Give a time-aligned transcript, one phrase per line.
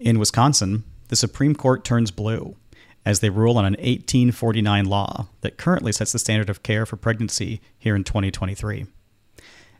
[0.00, 2.56] In Wisconsin, the Supreme Court turns blue
[3.04, 6.96] as they rule on an 1849 law that currently sets the standard of care for
[6.96, 8.86] pregnancy here in 2023.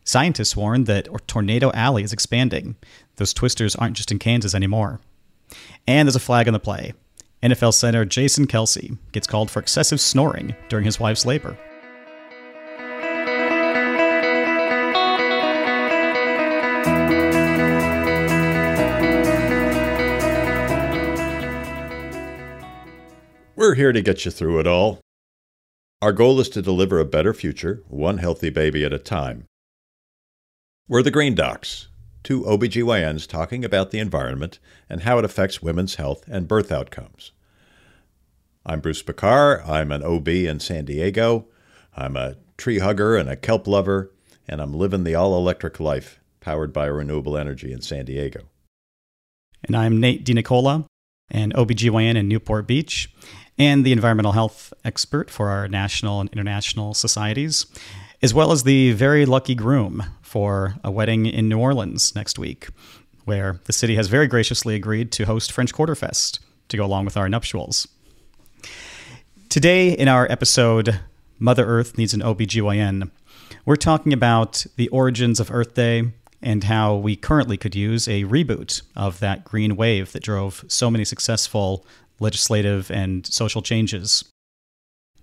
[0.02, 2.74] Scientists warn that Tornado Alley is expanding.
[3.16, 5.00] Those twisters aren't just in Kansas anymore.
[5.86, 6.94] And there's a flag on the play.
[7.42, 11.56] NFL center Jason Kelce gets called for excessive snoring during his wife's labor.
[23.68, 24.98] We're here to get you through it all.
[26.00, 29.44] Our goal is to deliver a better future, one healthy baby at a time.
[30.88, 31.88] We're the Green Docs,
[32.22, 37.32] two OBGYNs talking about the environment and how it affects women's health and birth outcomes.
[38.64, 39.60] I'm Bruce Picard.
[39.66, 41.48] I'm an OB in San Diego.
[41.94, 44.10] I'm a tree hugger and a kelp lover,
[44.48, 48.48] and I'm living the all electric life powered by renewable energy in San Diego.
[49.62, 50.86] And I'm Nate DeNicola,
[51.30, 53.12] an OBGYN in Newport Beach
[53.58, 57.66] and the environmental health expert for our national and international societies,
[58.22, 62.68] as well as the very lucky groom for a wedding in New Orleans next week,
[63.24, 67.04] where the city has very graciously agreed to host French Quarter Fest to go along
[67.04, 67.88] with our nuptials.
[69.48, 71.00] Today, in our episode,
[71.38, 73.10] Mother Earth Needs an OBGYN,
[73.64, 78.24] we're talking about the origins of Earth Day and how we currently could use a
[78.24, 81.84] reboot of that green wave that drove so many successful
[82.20, 84.24] legislative and social changes.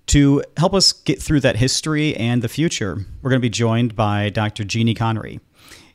[0.07, 3.95] To help us get through that history and the future, we're going to be joined
[3.95, 4.63] by Dr.
[4.63, 5.39] Jeanne Conry.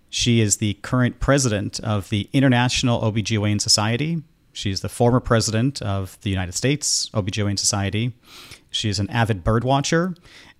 [0.08, 4.22] She is the current president of the International OBGYN Society.
[4.52, 8.12] She's the former president of the United States OBGYN Society.
[8.70, 10.14] She is an avid bird watcher,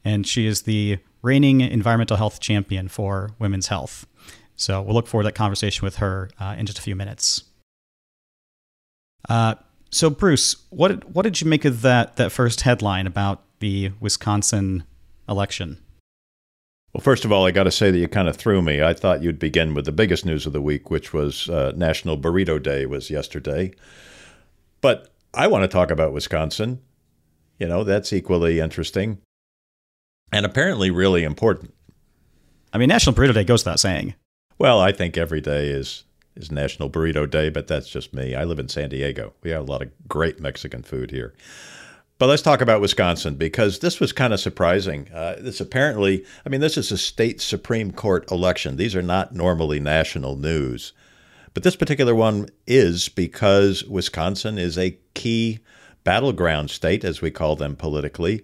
[0.05, 4.07] and she is the reigning environmental health champion for women's health.
[4.55, 7.45] So we'll look forward to that conversation with her uh, in just a few minutes.
[9.29, 9.57] Uh,
[9.91, 14.85] so, Bruce, what what did you make of that that first headline about the Wisconsin
[15.29, 15.79] election?
[16.93, 18.83] Well, first of all, I got to say that you kind of threw me.
[18.83, 22.19] I thought you'd begin with the biggest news of the week, which was uh, National
[22.19, 23.73] Burrito Day was yesterday.
[24.81, 26.81] But I want to talk about Wisconsin.
[27.59, 29.19] You know, that's equally interesting
[30.33, 31.75] and apparently really important.
[32.73, 34.15] I mean, National Burrito Day goes without saying.
[34.59, 36.05] Well, I think every day is
[36.43, 38.35] is National Burrito Day, but that's just me.
[38.35, 39.33] I live in San Diego.
[39.43, 41.35] We have a lot of great Mexican food here.
[42.19, 45.09] But let's talk about Wisconsin because this was kind of surprising.
[45.11, 48.77] Uh, this apparently, I mean, this is a state Supreme Court election.
[48.77, 50.93] These are not normally national news.
[51.55, 55.61] But this particular one is because Wisconsin is a key
[56.05, 58.43] battleground state, as we call them politically.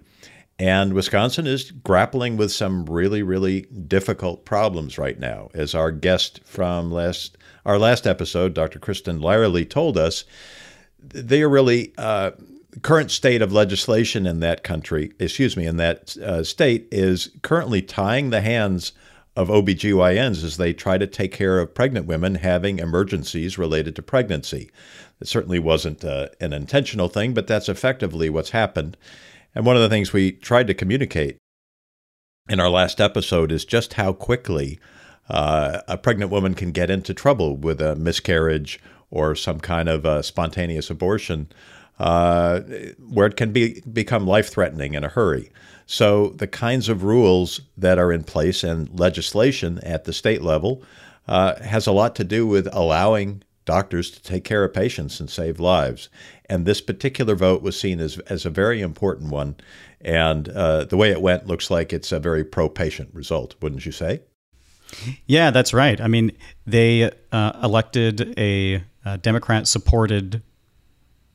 [0.58, 5.50] And Wisconsin is grappling with some really, really difficult problems right now.
[5.52, 7.36] As our guest from last
[7.66, 8.78] our last episode, Dr.
[8.78, 10.24] Kristin Lyerly, told us,
[11.00, 12.30] they are really uh,
[12.82, 17.82] current state of legislation in that country, excuse me, in that uh, state is currently
[17.82, 18.92] tying the hands
[19.34, 24.02] of OBGYNs as they try to take care of pregnant women having emergencies related to
[24.02, 24.70] pregnancy.
[25.20, 28.96] It certainly wasn't uh, an intentional thing, but that's effectively what's happened.
[29.54, 31.36] And one of the things we tried to communicate
[32.48, 34.78] in our last episode is just how quickly
[35.28, 40.04] uh, a pregnant woman can get into trouble with a miscarriage or some kind of
[40.04, 41.48] a spontaneous abortion,
[41.98, 42.60] uh,
[42.98, 45.50] where it can be become life threatening in a hurry.
[45.86, 50.82] So the kinds of rules that are in place and legislation at the state level
[51.28, 55.30] uh, has a lot to do with allowing doctors to take care of patients and
[55.30, 56.08] save lives.
[56.48, 59.56] And this particular vote was seen as, as a very important one.
[60.00, 63.86] And uh, the way it went looks like it's a very pro patient result, wouldn't
[63.86, 64.22] you say?
[65.26, 66.00] Yeah, that's right.
[66.00, 66.32] I mean,
[66.66, 70.42] they uh, elected a, a Democrat supported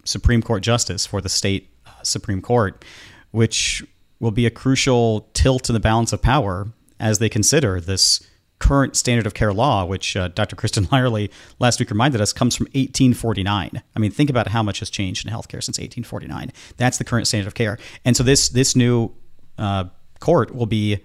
[0.03, 2.83] Supreme Court justice for the state uh, Supreme Court,
[3.31, 3.83] which
[4.19, 6.69] will be a crucial tilt in the balance of power
[6.99, 8.25] as they consider this
[8.59, 10.55] current standard of care law, which uh, Dr.
[10.55, 13.81] Kristin Lyerly last week reminded us comes from 1849.
[13.95, 16.51] I mean, think about how much has changed in healthcare since 1849.
[16.77, 19.11] That's the current standard of care, and so this this new
[19.57, 19.85] uh,
[20.19, 20.99] court will be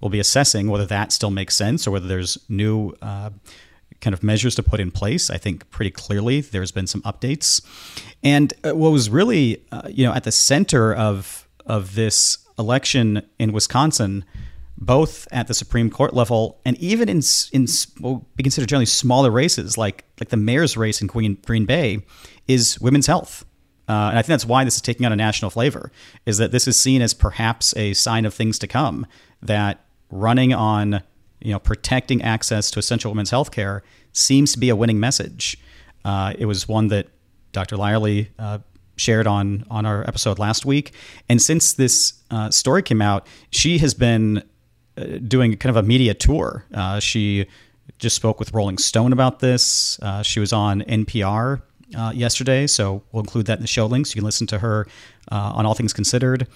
[0.00, 2.94] will be assessing whether that still makes sense or whether there's new.
[3.02, 3.30] Uh,
[4.00, 5.28] kind of measures to put in place.
[5.28, 7.60] I think pretty clearly there's been some updates,
[8.22, 13.22] and uh, what was really, uh, you know, at the center of of this election
[13.38, 14.24] in Wisconsin
[14.80, 17.20] both at the Supreme Court level and even in
[17.52, 17.66] in
[17.98, 22.02] what we consider generally smaller races, like like the mayor's race in Queen, Green Bay,
[22.48, 23.44] is women's health.
[23.88, 25.92] Uh, and I think that's why this is taking on a national flavor.
[26.24, 29.06] Is that this is seen as perhaps a sign of things to come.
[29.42, 31.02] That running on
[31.40, 35.58] you know protecting access to essential women's health care seems to be a winning message.
[36.04, 37.08] Uh, it was one that
[37.52, 37.76] Dr.
[37.76, 38.58] Lyerly uh,
[38.96, 40.92] shared on on our episode last week,
[41.28, 44.42] and since this uh, story came out, she has been
[44.96, 46.64] uh, doing kind of a media tour.
[46.74, 47.46] Uh, she
[47.98, 49.98] just spoke with Rolling Stone about this.
[50.00, 51.62] Uh, she was on NPR
[52.14, 54.14] yesterday, so we'll include that in the show links.
[54.14, 54.86] You can listen to her
[55.28, 56.46] on All Things Considered.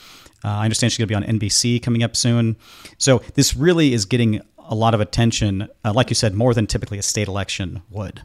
[0.44, 2.56] Uh, I understand she's going to be on NBC coming up soon.
[2.99, 6.67] So this really is getting a lot of attention, uh, like you said, more than
[6.67, 8.23] typically a state election would.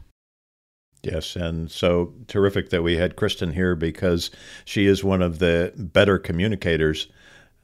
[1.02, 4.30] Yes, and so terrific that we had Kristin here because
[4.66, 7.08] she is one of the better communicators,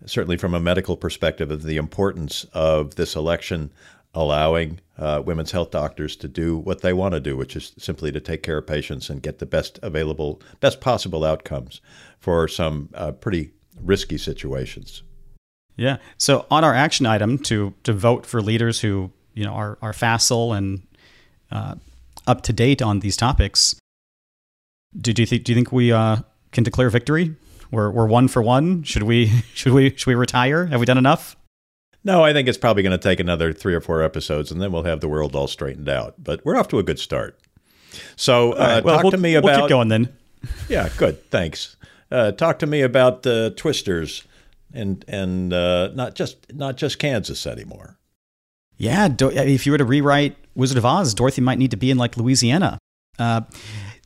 [0.06, 3.70] certainly from a medical perspective, of the importance of this election
[4.14, 8.10] allowing uh, women's health doctors to do what they want to do, which is simply
[8.10, 11.82] to take care of patients and get the best available, best possible outcomes
[12.18, 15.02] for some uh, pretty risky situations.
[15.76, 15.98] Yeah.
[16.18, 19.92] So on our action item to to vote for leaders who you know are are
[19.92, 20.86] facile and
[21.50, 21.74] uh,
[22.26, 23.76] up to date on these topics,
[24.98, 26.16] do, do you think do you think we uh,
[26.52, 27.34] can declare victory?
[27.70, 28.82] We're we're one for one.
[28.84, 30.66] Should we should we should we retire?
[30.66, 31.36] Have we done enough?
[32.04, 34.70] No, I think it's probably going to take another three or four episodes, and then
[34.70, 36.14] we'll have the world all straightened out.
[36.22, 37.36] But we're off to a good start.
[38.14, 39.48] So, uh, right, well, talk we'll, to me about.
[39.48, 40.16] We'll keep going then.
[40.68, 41.28] yeah, good.
[41.30, 41.74] Thanks.
[42.10, 44.24] Uh, talk to me about the Twisters,
[44.72, 47.98] and and uh, not just not just Kansas anymore.
[48.78, 51.90] Yeah, do, if you were to rewrite Wizard of Oz, Dorothy might need to be
[51.90, 52.78] in like Louisiana.
[53.18, 53.42] Uh,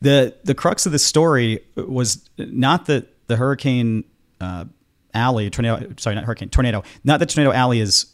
[0.01, 4.03] the the crux of the story was not that the hurricane
[4.39, 4.65] uh,
[5.13, 6.83] alley, tornado, sorry, not hurricane, tornado.
[7.03, 8.07] Not that Tornado Alley is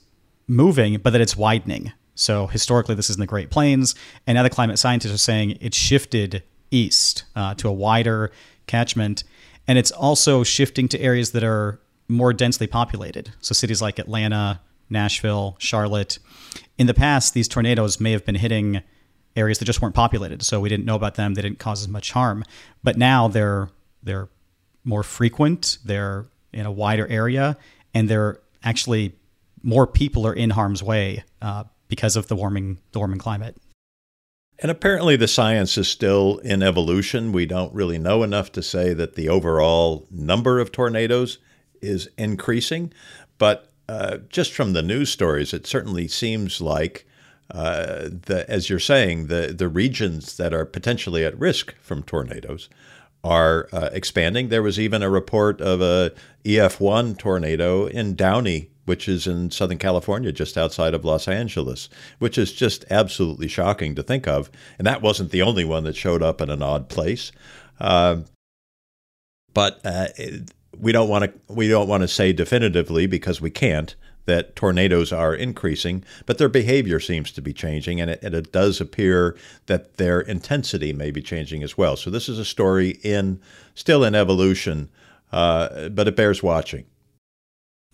[0.47, 1.91] moving, but that it's widening.
[2.15, 3.95] So historically, this is in the Great Plains,
[4.25, 8.31] and now the climate scientists are saying it's shifted east uh, to a wider
[8.65, 9.23] catchment,
[9.67, 13.31] and it's also shifting to areas that are more densely populated.
[13.41, 16.19] So cities like Atlanta, Nashville, Charlotte.
[16.77, 18.81] In the past, these tornadoes may have been hitting
[19.35, 21.33] areas that just weren't populated, so we didn't know about them.
[21.33, 22.43] They didn't cause as much harm,
[22.83, 23.69] but now they're
[24.03, 24.29] they're
[24.83, 25.77] more frequent.
[25.83, 27.57] They're in a wider area,
[27.93, 29.13] and they're actually
[29.63, 33.57] more people are in harm's way uh, because of the warming the warming climate.
[34.59, 37.31] And apparently, the science is still in evolution.
[37.31, 41.37] We don't really know enough to say that the overall number of tornadoes
[41.81, 42.91] is increasing.
[43.37, 47.05] But uh, just from the news stories, it certainly seems like,
[47.51, 52.67] uh, the, as you're saying, the, the regions that are potentially at risk from tornadoes
[53.23, 54.49] are uh, expanding.
[54.49, 56.13] There was even a report of a
[56.45, 61.89] EF1 tornado in Downey, which is in Southern California, just outside of Los Angeles,
[62.19, 64.49] which is just absolutely shocking to think of.
[64.77, 67.33] And that wasn't the only one that showed up in an odd place.
[67.81, 68.21] Uh,
[69.53, 70.07] but uh,
[70.79, 73.95] we don't want to we don't want to say definitively because we can't
[74.25, 78.51] that tornadoes are increasing, but their behavior seems to be changing, and it, and it,
[78.51, 81.95] does appear that their intensity may be changing as well.
[81.95, 83.39] So this is a story in
[83.73, 84.89] still in evolution,
[85.31, 86.85] uh, but it bears watching.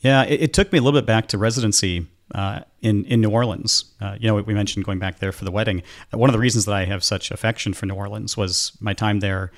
[0.03, 2.05] Yeah, it, it, took me a little bit back to residency
[2.35, 3.85] uh, in in New Orleans.
[4.01, 5.81] Uh, you know, we mentioned going back there for the wedding.
[6.11, 9.21] One of the reasons that I have such affection for New Orleans was my time
[9.21, 9.51] there.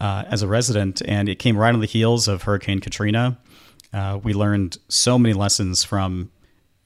[0.00, 3.36] Uh, as a resident, and it came right on the heels of Hurricane Katrina,
[3.92, 6.30] uh, we learned so many lessons from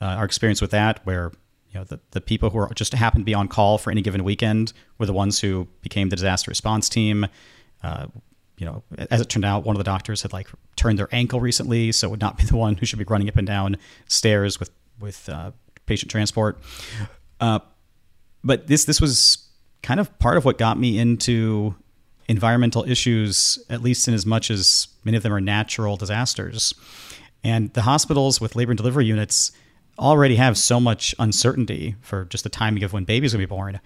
[0.00, 1.30] uh, our experience with that, where
[1.68, 4.00] you know the, the people who are just happened to be on call for any
[4.00, 7.26] given weekend were the ones who became the disaster response team.
[8.62, 11.40] You know, as it turned out, one of the doctors had like turned their ankle
[11.40, 13.76] recently, so would not be the one who should be running up and down
[14.06, 15.50] stairs with with uh,
[15.86, 16.60] patient transport.
[17.40, 17.58] Uh,
[18.44, 19.48] but this this was
[19.82, 21.74] kind of part of what got me into
[22.28, 26.72] environmental issues, at least in as much as many of them are natural disasters.
[27.42, 29.50] And the hospitals with labor and delivery units
[29.98, 33.80] already have so much uncertainty for just the timing of when babies will be born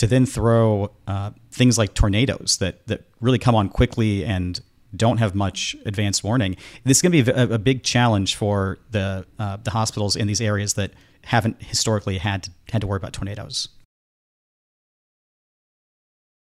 [0.00, 4.58] to then throw uh, things like tornadoes that, that really come on quickly and
[4.96, 6.56] don't have much advanced warning.
[6.84, 10.26] This is going to be a, a, big challenge for the uh, the hospitals in
[10.26, 10.92] these areas that
[11.24, 13.68] haven't historically had to, had to worry about tornadoes.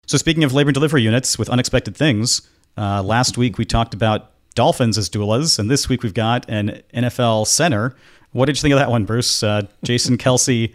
[0.07, 3.93] So, speaking of labor and delivery units with unexpected things, uh, last week we talked
[3.93, 7.95] about dolphins as doulas, and this week we've got an NFL center.
[8.31, 9.43] What did you think of that one, Bruce?
[9.43, 10.73] Uh, Jason Kelce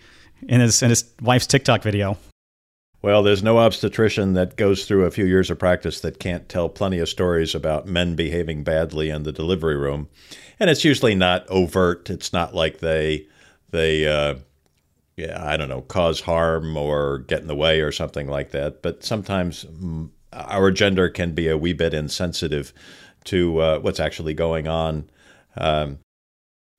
[0.49, 2.17] in his in his wife's TikTok video.
[3.01, 6.69] Well, there's no obstetrician that goes through a few years of practice that can't tell
[6.69, 10.09] plenty of stories about men behaving badly in the delivery room,
[10.59, 12.11] and it's usually not overt.
[12.11, 13.27] It's not like they
[13.71, 14.37] they uh,
[15.17, 18.83] yeah, I don't know, cause harm or get in the way or something like that.
[18.83, 22.73] But sometimes mm, our gender can be a wee bit insensitive
[23.25, 25.11] to uh, what's actually going on,
[25.57, 25.99] um,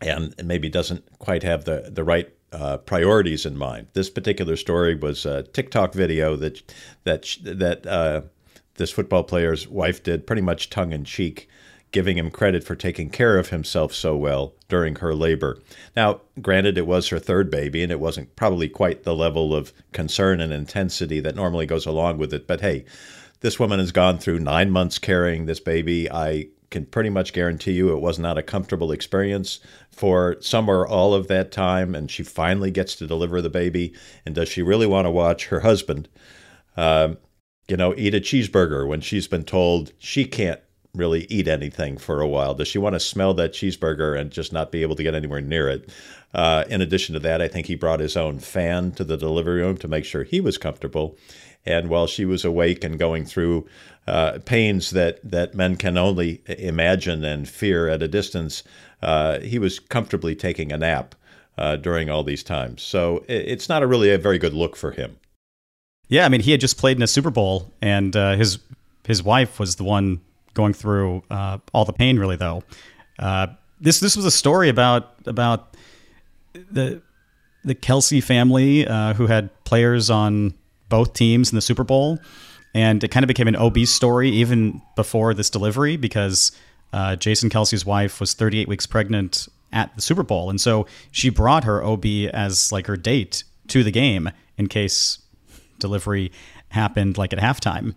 [0.02, 3.88] and maybe doesn't quite have the the right uh, priorities in mind.
[3.94, 6.62] This particular story was a TikTok video that
[7.04, 8.22] that that uh,
[8.76, 11.50] this football player's wife did, pretty much tongue in cheek,
[11.92, 15.60] giving him credit for taking care of himself so well during her labor.
[15.96, 19.74] Now, granted, it was her third baby, and it wasn't probably quite the level of
[19.92, 22.48] concern and intensity that normally goes along with it.
[22.48, 22.86] But hey,
[23.42, 26.10] this woman has gone through nine months carrying this baby.
[26.12, 29.60] I can pretty much guarantee you it was not a comfortable experience
[29.92, 31.96] for some or all of that time.
[31.96, 33.94] And she finally gets to deliver the baby.
[34.26, 36.08] And does she really want to watch her husband,
[36.78, 37.16] uh,
[37.68, 40.62] you know, eat a cheeseburger when she's been told she can't
[40.96, 42.54] really eat anything for a while?
[42.54, 45.42] Does she want to smell that cheeseburger and just not be able to get anywhere
[45.42, 45.90] near it?
[46.34, 49.62] Uh, in addition to that, I think he brought his own fan to the delivery
[49.62, 51.18] room to make sure he was comfortable.
[51.66, 53.68] And while she was awake and going through
[54.10, 58.64] uh, pains that, that men can only imagine and fear at a distance,
[59.02, 61.16] uh, he was comfortably taking a nap
[61.58, 62.82] uh, during all these times.
[62.82, 65.18] So it's not a really a very good look for him.
[66.08, 68.58] Yeah, I mean, he had just played in a Super Bowl, and uh, his
[69.06, 70.22] his wife was the one
[70.56, 72.18] going through uh, all the pain.
[72.18, 72.64] Really, though,
[73.20, 73.48] uh,
[73.80, 75.78] this this was a story about about
[76.54, 77.04] the
[77.64, 78.86] the Kelce family
[79.16, 80.56] who had players on
[80.88, 82.18] both teams in the Super Bowl
[82.74, 86.52] and it kind of became an obese story even before this delivery because
[86.94, 91.30] uh, Jason Kelce's wife was 38 weeks pregnant at the Super Bowl, and so she
[91.30, 95.20] brought her OB as like her date to the game in case
[95.78, 96.32] delivery
[96.70, 97.96] happened like at halftime.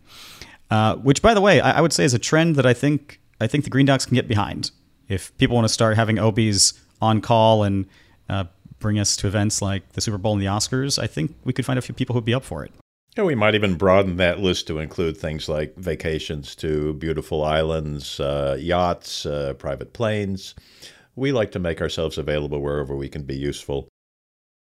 [0.71, 3.21] Uh, which, by the way, I, I, would say is a trend that I think
[3.41, 4.71] I think the Green Docs can get behind.
[5.09, 7.87] If people want to start having OBs on call and
[8.31, 8.45] uh,
[8.79, 11.67] bring us to events like the Super Bowl and the Oscars, I think we could
[11.67, 12.73] find a few people who'd be up for it.
[13.16, 18.19] Yeah, we might even broaden that list to include things like vacations to beautiful islands,
[18.19, 20.54] uh, yachts, uh, private planes.
[21.14, 23.88] We like to make ourselves available wherever we can be useful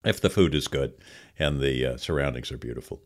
[0.03, 0.93] if the food is good
[1.39, 3.01] and the uh, surroundings are beautiful.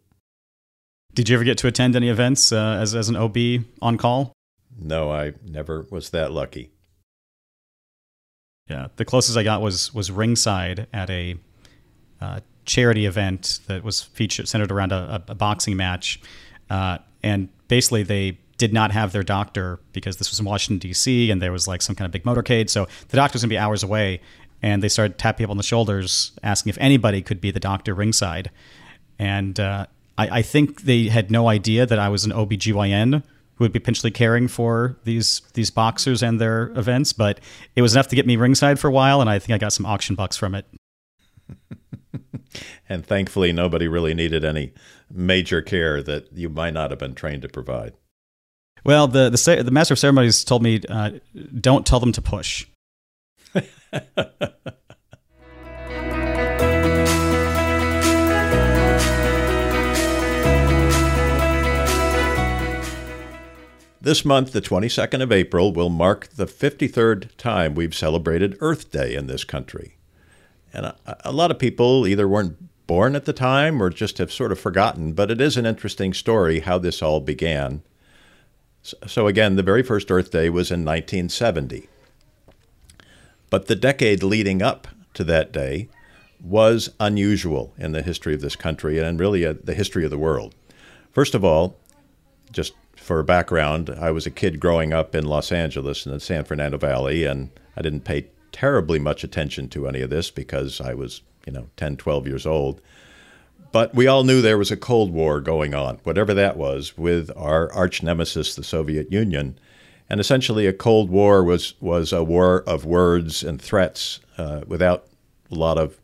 [1.13, 3.38] Did you ever get to attend any events uh, as, as an OB
[3.83, 4.33] on call?
[4.79, 6.71] No, I never was that lucky.
[8.67, 11.38] Yeah, the closest I got was was ringside at a
[12.21, 16.21] uh, charity event that was featured centered around a, a boxing match,
[16.69, 21.31] uh, and basically they did not have their doctor because this was in Washington D.C.
[21.31, 23.57] and there was like some kind of big motorcade, so the doctor was gonna be
[23.57, 24.21] hours away,
[24.61, 27.95] and they started tapping people on the shoulders, asking if anybody could be the doctor
[27.95, 28.51] ringside,
[29.17, 29.88] and uh,
[30.19, 33.23] I, I think they had no idea that I was an OBGYN
[33.55, 37.39] who would be potentially caring for these these boxers and their events, but
[37.75, 39.73] it was enough to get me ringside for a while, and I think I got
[39.73, 40.65] some auction bucks from it.
[42.89, 44.74] and thankfully, nobody really needed any
[45.12, 47.94] major care that you might not have been trained to provide.
[48.86, 51.12] Well, the the, the master of ceremonies told me, uh,
[51.60, 52.65] don't tell them to push.
[64.01, 69.13] This month, the 22nd of April, will mark the 53rd time we've celebrated Earth Day
[69.13, 69.99] in this country.
[70.73, 70.95] And a,
[71.25, 72.57] a, lot of people either weren't
[72.88, 76.13] born at the time or just have sort of forgotten, but it is an interesting
[76.13, 77.81] story how this all began.
[78.81, 81.88] So, again, the very first Earth Day was in 1970.
[83.49, 85.89] But the decade leading up to that day
[86.41, 90.17] was unusual in the history of this country and really uh, the history of the
[90.17, 90.55] world.
[91.11, 91.77] First of all,
[92.51, 96.43] just for background, I was a kid growing up in Los Angeles in the San
[96.43, 100.94] Fernando Valley, and I didn't pay terribly much attention to any of this because I
[100.94, 102.82] was, you know, 10, 12 years old.
[103.72, 107.29] But we all knew there was a Cold War going on, whatever that was, with
[107.38, 109.60] our arch nemesis, the Soviet Union.
[110.10, 115.06] And essentially, a Cold War was, was a war of words and threats uh, without
[115.51, 116.00] a lot of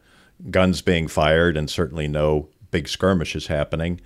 [0.52, 4.00] guns being fired and certainly no big skirmishes happening.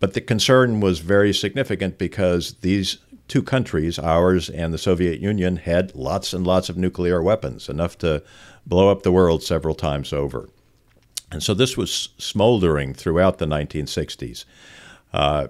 [0.00, 5.56] But the concern was very significant because these two countries, ours and the Soviet Union,
[5.56, 8.22] had lots and lots of nuclear weapons, enough to
[8.66, 10.48] blow up the world several times over.
[11.30, 14.44] And so this was smoldering throughout the 1960s.
[15.12, 15.48] Uh,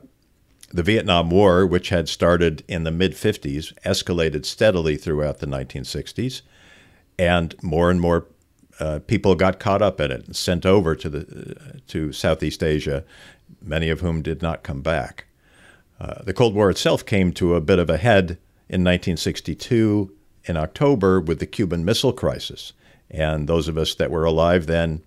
[0.73, 6.43] the Vietnam War, which had started in the mid 50s, escalated steadily throughout the 1960s,
[7.19, 8.26] and more and more
[8.81, 12.62] uh, people got caught up in it and sent over to the uh, to Southeast
[12.62, 13.04] Asia,
[13.62, 15.26] many of whom did not come back.
[16.01, 20.13] Uh, the Cold War itself came to a bit of a head in 1962
[20.45, 22.73] in October with the Cuban Missile Crisis.
[23.11, 25.03] And those of us that were alive then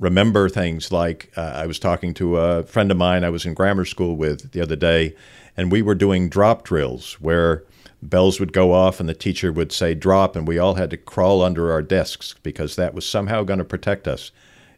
[0.00, 3.54] remember things like uh, I was talking to a friend of mine I was in
[3.54, 5.14] grammar school with the other day,
[5.56, 7.64] and we were doing drop drills where
[8.02, 10.96] bells would go off and the teacher would say drop, and we all had to
[10.96, 14.32] crawl under our desks because that was somehow going to protect us.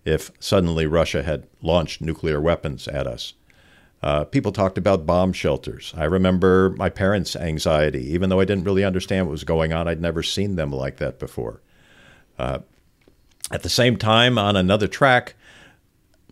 [0.05, 3.35] if suddenly Russia had launched nuclear weapons at us.
[4.03, 5.95] Uh, people talked about bomb shelters.
[5.97, 9.87] I remember my parents' anxiety, even though I didn't really understand what was going on.
[9.87, 11.63] I'd never seen them like that before.
[12.37, 12.61] Uh,
[13.53, 15.35] at the same time, on another track,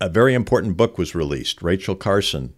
[0.01, 1.63] a very important book was released.
[1.63, 2.55] Rachel Carson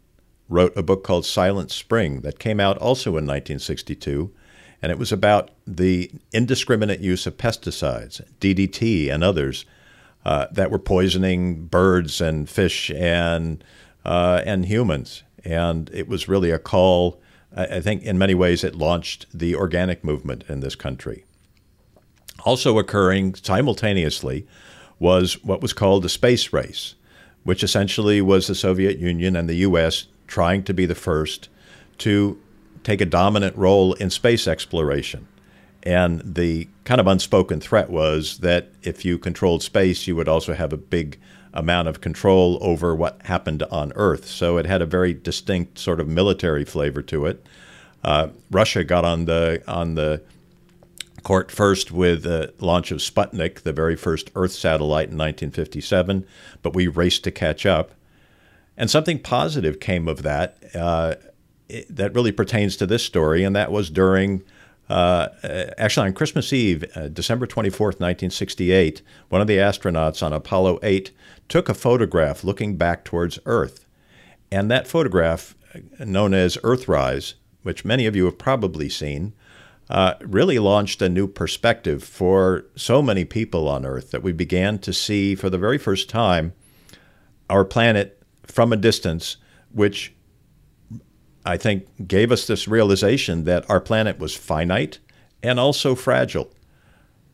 [0.49, 4.33] wrote a book called Silent Spring that came out also in 1962,
[4.81, 9.66] and it was about the indiscriminate use of pesticides, DDT, and others
[10.25, 13.62] uh, that were poisoning birds and fish and
[14.04, 15.23] uh, and humans.
[15.44, 17.21] And it was really a call.
[17.54, 21.25] I think in many ways it launched the organic movement in this country.
[22.44, 24.47] Also occurring simultaneously
[24.99, 26.94] was what was called the space race,
[27.44, 30.06] which essentially was the Soviet Union and the U.S.
[30.26, 31.49] trying to be the first
[31.99, 32.40] to
[32.85, 35.26] take a dominant role in space exploration.
[35.82, 40.54] And the kind of unspoken threat was that if you controlled space, you would also
[40.54, 41.18] have a big
[41.54, 44.26] amount of control over what happened on Earth.
[44.26, 47.44] So it had a very distinct sort of military flavor to it.
[48.02, 50.23] Uh, Russia got on the on the
[51.23, 56.26] court first with the launch of Sputnik, the very first Earth satellite in 1957,
[56.62, 57.92] but we raced to catch up.
[58.76, 61.14] And something positive came of that uh,
[61.68, 64.42] it, that really pertains to this story, and that was during
[64.89, 65.29] uh,
[65.79, 71.11] actually on Christmas Eve, uh, December 24th, 1968, one of the astronauts on Apollo 8
[71.49, 73.87] took a photograph looking back towards Earth.
[74.51, 79.33] And that photograph, uh, known as Earthrise, which many of you have probably seen,
[79.89, 84.79] uh, really launched a new perspective for so many people on Earth that we began
[84.79, 86.53] to see for the very first time
[87.51, 89.37] our planet from a distance,
[89.71, 90.15] which
[91.45, 94.99] I think, gave us this realization that our planet was finite
[95.43, 96.53] and also fragile.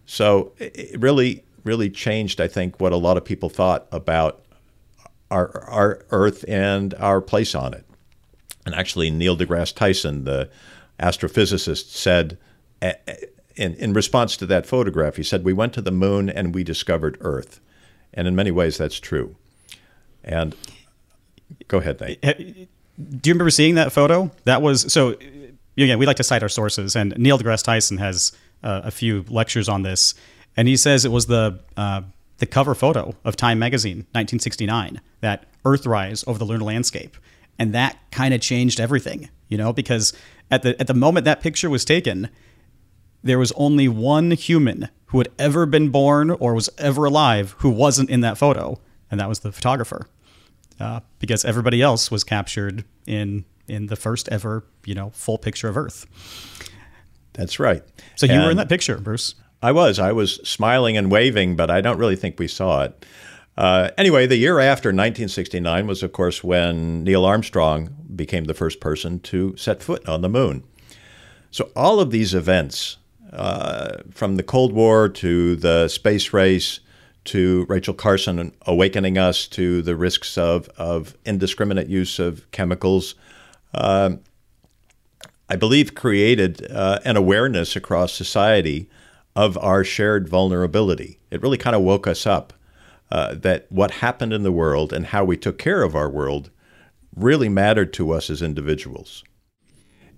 [0.07, 4.43] So it really, really changed, I think, what a lot of people thought about
[5.31, 7.85] our, our Earth and our place on it.
[8.65, 10.49] And actually, Neil deGrasse Tyson, the
[10.99, 12.39] astrophysicist, said,
[12.81, 16.65] in, in response to that photograph, he said, We went to the moon and we
[16.65, 17.61] discovered Earth.
[18.15, 19.37] And in many ways, that's true.
[20.25, 20.57] And
[21.67, 24.31] go ahead, Nate do you remember seeing that photo?
[24.45, 25.17] That was so.
[25.77, 28.33] Again, we like to cite our sources, and Neil deGrasse Tyson has
[28.65, 30.15] uh, a few lectures on this,
[30.57, 32.03] and he says it was the uh,
[32.39, 37.17] the cover photo of Time magazine, 1969, that Earthrise over the lunar landscape,
[37.59, 40.13] and that kind of changed everything, you know, because
[40.51, 42.29] at the at the moment that picture was taken,
[43.23, 47.71] there was only one human who had ever been born or was ever alive who
[47.71, 48.81] wasn't in that photo,
[49.13, 50.09] and that was the photographer
[50.81, 55.69] uh, because everybody else was captured in in the first ever you know full picture
[55.69, 56.07] of Earth.
[57.35, 57.83] That's right.
[58.17, 59.35] So you and were in that picture, Bruce.
[59.63, 59.99] I was.
[59.99, 63.07] I was smiling and waving, but I don't really think we saw it.
[63.57, 68.81] Uh, anyway, the year after 1969 was, of course, when Neil Armstrong became the first
[68.81, 70.63] person to set foot on the moon.
[71.51, 72.99] So all of these events,
[73.33, 76.79] uh, from the Cold War to the space race
[77.29, 83.15] to Rachel Carson awakening us to the risks of, of indiscriminate use of chemicals,
[83.75, 84.17] uh,
[85.49, 88.91] I believe created uh, an awareness across society
[89.35, 91.19] of our shared vulnerability.
[91.31, 92.53] It really kind of woke us up
[93.11, 96.51] uh, that what happened in the world and how we took care of our world
[97.17, 99.25] really mattered to us as individuals.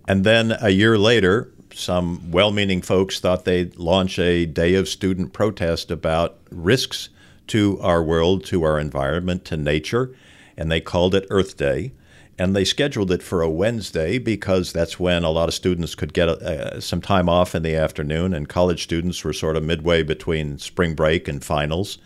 [0.09, 4.88] And then a year later, some well meaning folks thought they'd launch a day of
[4.88, 7.09] student protest about risks
[7.48, 10.14] to our world, to our environment, to nature,
[10.56, 11.92] and they called it Earth Day.
[12.38, 16.14] And they scheduled it for a Wednesday because that's when a lot of students could
[16.14, 20.02] get uh, some time off in the afternoon, and college students were sort of midway
[20.02, 21.98] between spring break and finals.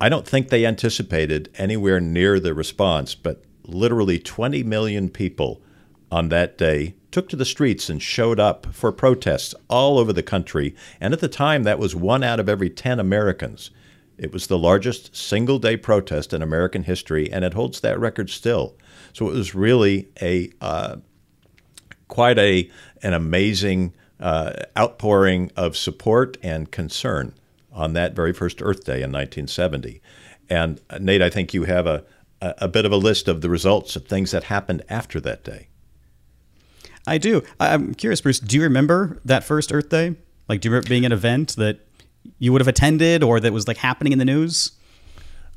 [0.00, 5.62] I don't think they anticipated anywhere near the response, but literally 20 million people
[6.14, 10.22] on that day took to the streets and showed up for protests all over the
[10.22, 10.72] country.
[11.00, 13.72] And at the time, that was one out of every 10 Americans.
[14.16, 18.30] It was the largest single day protest in American history, and it holds that record
[18.30, 18.76] still.
[19.12, 20.98] So it was really a uh,
[22.06, 22.70] quite a
[23.02, 27.34] an amazing uh, outpouring of support and concern
[27.72, 30.00] on that very first Earth Day in 1970.
[30.48, 32.04] And uh, Nate, I think you have a,
[32.40, 35.70] a bit of a list of the results of things that happened after that day.
[37.06, 37.42] I do.
[37.60, 38.40] I'm curious, Bruce.
[38.40, 40.16] Do you remember that first Earth Day?
[40.48, 41.80] Like, do you remember being an event that
[42.38, 44.72] you would have attended or that was like happening in the news?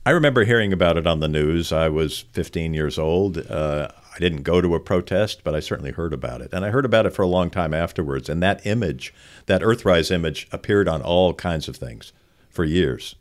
[0.06, 1.72] I remember hearing about it on the news.
[1.74, 3.38] I was 15 years old.
[3.50, 6.54] Uh, I didn't go to a protest, but I certainly heard about it.
[6.54, 8.30] And I heard about it for a long time afterwards.
[8.30, 9.14] And that image,
[9.48, 12.14] that Earthrise image, appeared on all kinds of things
[12.50, 13.16] for years.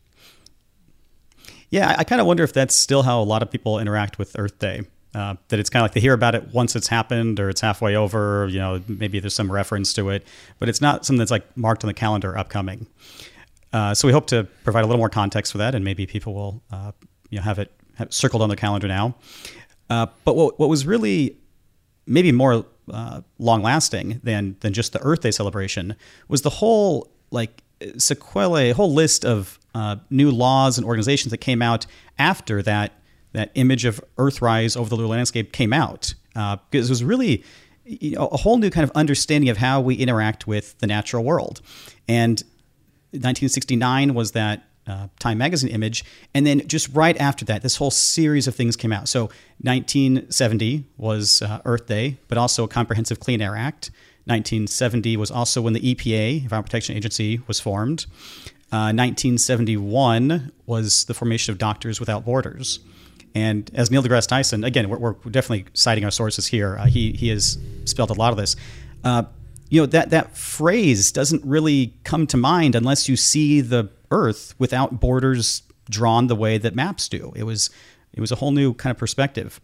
[1.71, 4.19] Yeah, I, I kind of wonder if that's still how a lot of people interact
[4.19, 4.83] with Earth Day.
[5.16, 7.62] Uh, that it's kind of like they hear about it once it's happened or it's
[7.62, 8.48] halfway over.
[8.48, 10.26] You know, maybe there's some reference to it,
[10.59, 12.87] but it's not something that's like marked on the calendar upcoming.
[13.72, 16.35] Uh, so we hope to provide a little more context for that, and maybe people
[16.35, 16.92] will uh,
[17.31, 19.14] you know have it, have it circled on the calendar now.
[19.88, 21.38] Uh, but what what was really
[22.07, 25.96] maybe more uh, long lasting than than just the Earth Day celebration
[26.29, 27.62] was the whole like
[27.96, 29.59] sequelae, a whole list of
[30.11, 31.87] new laws and organizations that came out
[32.18, 32.92] after that
[33.37, 37.44] that image of Earthrise over the lunar landscape came out uh, because it was really
[37.85, 41.22] you know, a whole new kind of understanding of how we interact with the natural
[41.22, 41.61] world.
[42.09, 42.42] And
[43.11, 46.05] 1969 was that uh, Time magazine image.
[46.33, 49.09] And then just right after that, this whole series of things came out.
[49.09, 49.25] So
[49.61, 53.90] 1970 was uh, Earth Day, but also a Comprehensive Clean Air Act.
[54.25, 58.07] 1970 was also when the EPA, Environmental Protection Agency, was formed.
[58.72, 62.81] Uh, 1971 was the formation of Doctors Without Borders.
[63.37, 66.79] And as Neil deGrasse Tyson, again, we're, we're definitely citing our sources here.
[66.79, 68.57] Uh, he, he has spelled a lot of this.
[69.05, 69.25] Uh,
[69.68, 74.55] you know, that, that phrase doesn't really come to mind unless you see the Earth
[74.59, 77.35] without borders drawn the way that maps do.
[77.37, 77.68] It was,
[78.14, 79.61] it was a whole new kind of perspective.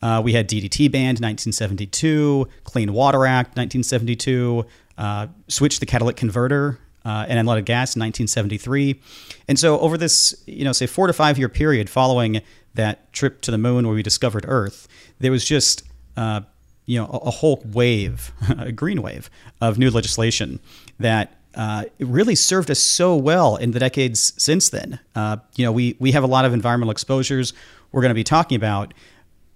[0.00, 4.64] Uh, we had DDT banned 1972, Clean Water Act 1972,
[4.96, 9.00] uh, switched the catalytic converter uh, and unleaded gas in 1973.
[9.48, 12.42] And so over this, you know, say four to five year period following
[12.78, 14.88] that trip to the moon where we discovered Earth,
[15.18, 15.82] there was just
[16.16, 16.40] uh,
[16.86, 19.28] you know a, a, whole wave, a green wave
[19.60, 20.60] of new legislation
[20.98, 21.34] that.
[21.54, 25.00] Uh, it really served us so well in the decades since then.
[25.16, 27.52] Uh, you know, we we have a lot of environmental exposures
[27.90, 28.94] we're going to be talking about,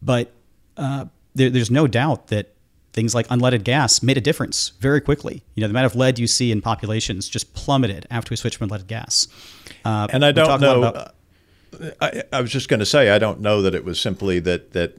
[0.00, 0.32] but
[0.76, 1.04] uh,
[1.36, 2.54] there, there's no doubt that
[2.92, 5.44] things like unleaded gas made a difference very quickly.
[5.54, 8.56] You know, the amount of lead you see in populations just plummeted after we switched
[8.56, 9.28] from unleaded gas.
[9.84, 10.82] Uh, and I don't know.
[10.82, 11.14] About,
[12.00, 14.72] I, I, was just going to say I don't know that it was simply that
[14.72, 14.96] that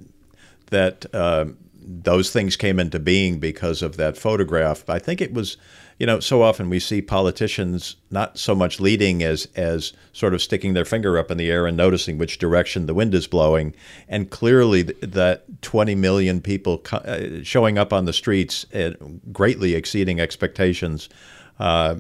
[0.70, 4.90] that um, those things came into being because of that photograph.
[4.90, 5.58] I think it was,
[6.00, 10.42] you know, so often we see politicians not so much leading as as sort of
[10.42, 13.74] sticking their finger up in the air and noticing which direction the wind is blowing.
[14.08, 18.92] And clearly, that 20 million people uh, showing up on the streets, uh,
[19.32, 21.10] greatly exceeding expectations.
[21.60, 21.98] Uh,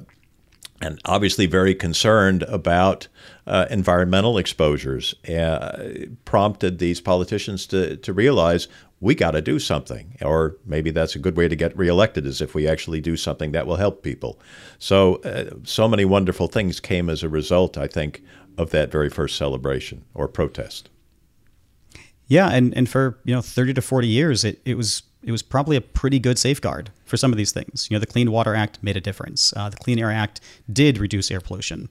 [0.82, 3.08] and obviously very concerned about
[3.48, 8.68] uh, environmental exposures, uh, prompted these politicians to, to realize
[9.00, 10.16] we got to do something.
[10.22, 13.52] Or maybe that's a good way to get reelected, is if we actually do something
[13.52, 14.40] that will help people.
[14.80, 18.24] So, uh, so many wonderful things came as a result, I think,
[18.58, 20.90] of that very first celebration or protest.
[22.28, 25.44] Yeah, and, and for you know thirty to forty years, it, it was it was
[25.44, 27.88] probably a pretty good safeguard for some of these things.
[27.90, 29.54] You know, the Clean Water Act made a difference.
[29.56, 30.40] Uh, the Clean Air Act
[30.72, 31.90] did reduce air pollution.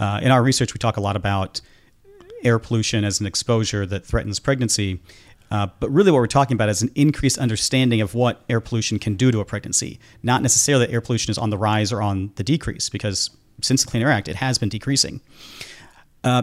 [0.00, 1.60] Uh, in our research, we talk a lot about
[2.42, 5.00] air pollution as an exposure that threatens pregnancy.
[5.50, 8.98] Uh, but really, what we're talking about is an increased understanding of what air pollution
[8.98, 10.00] can do to a pregnancy.
[10.22, 13.84] Not necessarily that air pollution is on the rise or on the decrease, because since
[13.84, 15.20] the Clean Air Act, it has been decreasing.
[16.24, 16.42] Uh,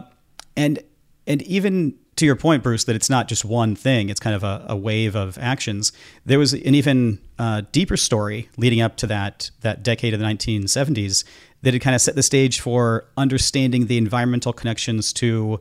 [0.55, 0.79] and
[1.25, 4.43] and even to your point, Bruce, that it's not just one thing, it's kind of
[4.43, 5.91] a, a wave of actions.
[6.25, 10.25] There was an even uh, deeper story leading up to that, that decade of the
[10.25, 11.23] 1970s
[11.61, 15.59] that had kind of set the stage for understanding the environmental connections to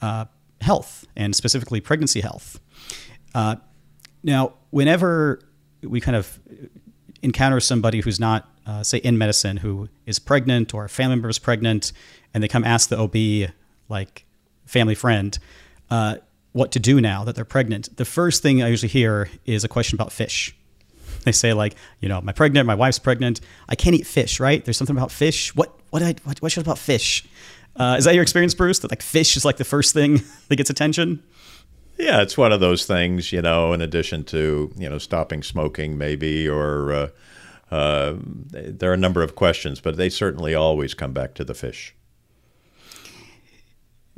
[0.00, 0.24] uh,
[0.60, 2.60] health and specifically pregnancy health.
[3.34, 3.56] Uh,
[4.22, 5.40] now, whenever
[5.82, 6.38] we kind of
[7.22, 11.28] encounter somebody who's not, uh, say, in medicine, who is pregnant or a family member
[11.28, 11.92] is pregnant,
[12.32, 13.52] and they come ask the OB,
[13.88, 14.24] like,
[14.66, 15.38] family friend,
[15.90, 16.16] uh,
[16.52, 19.68] what to do now that they're pregnant, the first thing I usually hear is a
[19.68, 20.56] question about fish.
[21.28, 23.40] They say like, you know, my pregnant, my wife's pregnant.
[23.68, 24.64] I can't eat fish, right?
[24.64, 25.54] There's something about fish.
[25.54, 27.26] What what I, what, what should about fish?
[27.76, 28.78] Uh, is that your experience, Bruce?
[28.80, 31.22] That like fish is like the first thing that gets attention?
[31.98, 33.72] Yeah, it's one of those things, you know.
[33.72, 37.08] In addition to you know stopping smoking, maybe, or uh,
[37.70, 38.14] uh,
[38.50, 41.94] there are a number of questions, but they certainly always come back to the fish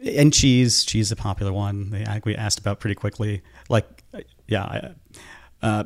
[0.05, 0.85] and cheese.
[0.85, 1.91] Cheese is a popular one.
[1.91, 3.43] They, we asked about pretty quickly.
[3.69, 4.05] Like,
[4.47, 4.93] yeah.
[5.63, 5.85] Uh,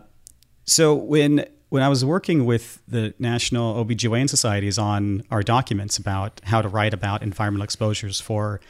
[0.65, 6.41] so when when I was working with the National OBGYN Societies on our documents about
[6.45, 8.61] how to write about environmental exposures for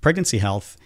[0.00, 0.76] pregnancy health,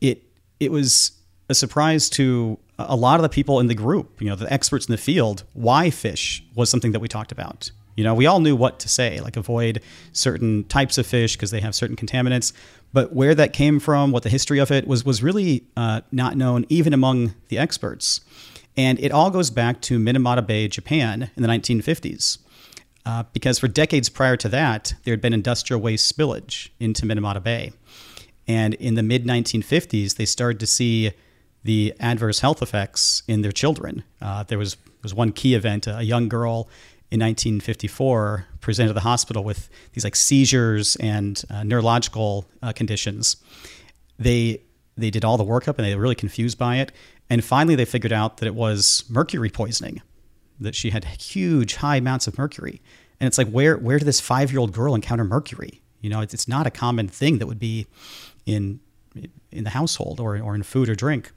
[0.00, 0.22] it
[0.58, 1.12] it was
[1.48, 4.86] a surprise to a lot of the people in the group, you know, the experts
[4.86, 7.70] in the field, why fish was something that we talked about.
[7.96, 9.80] You know, we all knew what to say, like avoid
[10.12, 12.52] certain types of fish because they have certain contaminants.
[12.92, 16.36] But where that came from, what the history of it was, was really uh, not
[16.36, 18.20] known even among the experts.
[18.76, 22.38] And it all goes back to Minamata Bay, Japan in the 1950s.
[23.06, 27.42] Uh, because for decades prior to that, there had been industrial waste spillage into Minamata
[27.42, 27.72] Bay.
[28.46, 31.12] And in the mid 1950s, they started to see
[31.62, 34.04] the adverse health effects in their children.
[34.20, 35.86] Uh, there was was one key event.
[35.86, 36.68] A young girl
[37.10, 43.36] in 1954 presented to the hospital with these like seizures and uh, neurological uh, conditions.
[44.18, 44.62] They
[44.96, 46.92] they did all the workup and they were really confused by it.
[47.30, 50.02] And finally, they figured out that it was mercury poisoning,
[50.60, 52.82] that she had huge high amounts of mercury.
[53.20, 55.80] And it's like, where where did this five year old girl encounter mercury?
[56.00, 57.86] You know, it's, it's not a common thing that would be
[58.44, 58.80] in
[59.50, 61.32] in the household or, or in food or drink.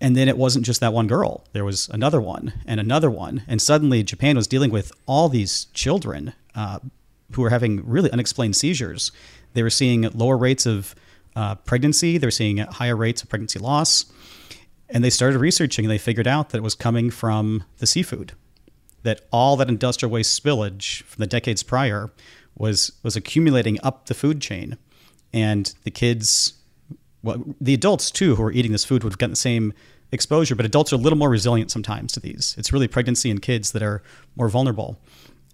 [0.00, 1.44] And then it wasn't just that one girl.
[1.52, 3.42] There was another one and another one.
[3.48, 6.80] And suddenly Japan was dealing with all these children uh,
[7.32, 9.10] who were having really unexplained seizures.
[9.54, 10.94] They were seeing lower rates of
[11.34, 14.06] uh, pregnancy, they were seeing higher rates of pregnancy loss.
[14.88, 18.32] And they started researching and they figured out that it was coming from the seafood,
[19.02, 22.10] that all that industrial waste spillage from the decades prior
[22.56, 24.78] was, was accumulating up the food chain
[25.32, 26.54] and the kids,
[27.22, 29.72] well, the adults too, who are eating this food would have gotten the same
[30.12, 32.54] exposure, but adults are a little more resilient sometimes to these.
[32.56, 34.02] It's really pregnancy and kids that are
[34.36, 34.98] more vulnerable.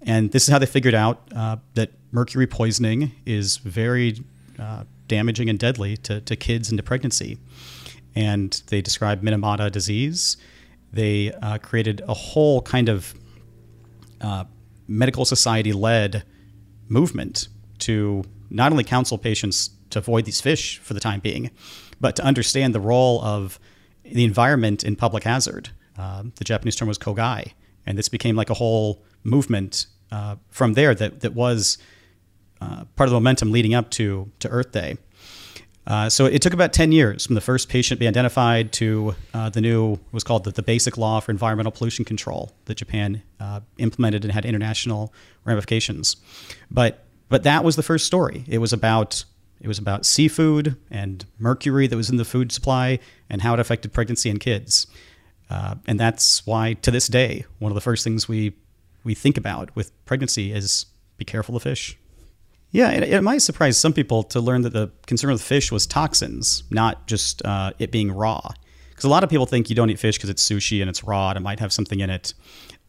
[0.02, 4.22] And this is how they figured out uh, that mercury poisoning is very
[4.58, 7.38] uh, damaging and deadly to, to kids into pregnancy.
[8.14, 10.36] And they described Minamata disease.
[10.92, 13.14] They uh, created a whole kind of
[14.20, 14.44] uh,
[14.86, 16.24] medical society led
[16.88, 17.48] movement
[17.78, 21.50] to not only counsel patients to avoid these fish for the time being,
[22.00, 23.58] but to understand the role of
[24.04, 25.70] the environment in public hazard.
[25.96, 27.52] Uh, the Japanese term was kogai,
[27.86, 31.78] and this became like a whole movement uh, from there that that was
[32.60, 34.96] uh, part of the momentum leading up to to Earth Day.
[35.86, 39.50] Uh, so it took about 10 years from the first patient being identified to uh,
[39.50, 43.60] the new was called the, the, basic law for environmental pollution control that Japan uh,
[43.78, 45.12] implemented and had international
[45.44, 46.16] ramifications.
[46.70, 48.44] But but that was the first story.
[48.46, 49.24] It was about
[49.60, 52.98] it was about seafood and mercury that was in the food supply
[53.30, 54.86] and how it affected pregnancy and kids.
[55.48, 58.54] Uh, and that's why, to this day, one of the first things we
[59.04, 61.98] we think about with pregnancy is be careful of fish.
[62.72, 65.86] Yeah, it, it might surprise some people to learn that the concern with fish was
[65.86, 68.40] toxins, not just uh, it being raw.
[68.90, 71.04] Because a lot of people think you don't eat fish because it's sushi and it's
[71.04, 72.32] raw and it might have something in it.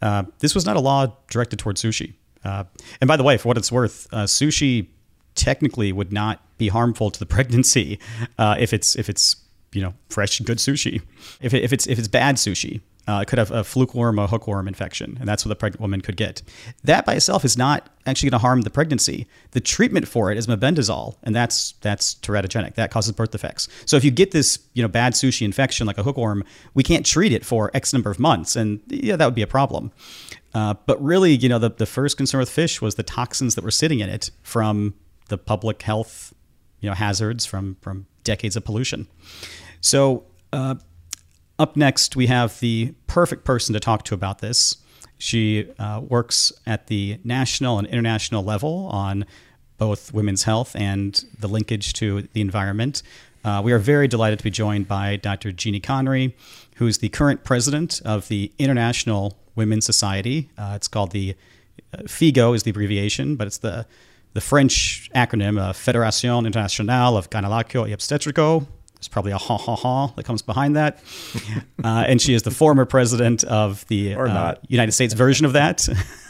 [0.01, 2.13] Uh, this was not a law directed towards sushi.
[2.43, 2.63] Uh,
[3.01, 4.87] and by the way, for what it's worth, uh, sushi
[5.35, 7.99] technically would not be harmful to the pregnancy
[8.37, 9.37] uh, if it's if it's
[9.73, 11.01] you know fresh good sushi.
[11.41, 14.17] If, it, if it's if it's bad sushi, uh, it could have a fluke worm,
[14.17, 16.41] a hookworm infection, and that's what the pregnant woman could get.
[16.83, 19.27] That by itself is not actually going to harm the pregnancy.
[19.51, 22.75] The treatment for it is mebendazole, and that's that's teratogenic.
[22.75, 23.67] That causes birth defects.
[23.85, 27.05] So if you get this you know bad sushi infection like a hookworm, we can't
[27.05, 29.91] treat it for X number of months, and yeah, that would be a problem.
[30.53, 33.63] Uh, but really, you know, the, the first concern with fish was the toxins that
[33.63, 34.93] were sitting in it from
[35.29, 36.33] the public health,
[36.79, 39.07] you know, hazards from from decades of pollution.
[39.81, 40.75] So, uh,
[41.59, 44.77] up next, we have the perfect person to talk to about this.
[45.17, 49.25] She uh, works at the national and international level on
[49.77, 53.03] both women's health and the linkage to the environment.
[53.45, 55.51] Uh, we are very delighted to be joined by Dr.
[55.51, 56.35] Jeanne Conry,
[56.75, 60.49] who is the current president of the International Women's Society.
[60.57, 61.35] Uh, it's called the
[61.93, 63.85] uh, FIGO is the abbreviation, but it's the
[64.33, 68.65] the French acronym uh, Fédération Internationale of Gynécologie et Obstétrico.
[69.03, 70.99] There's probably a ha ha ha that comes behind that.
[71.83, 75.85] Uh, and she is the former president of the uh, United States version of that,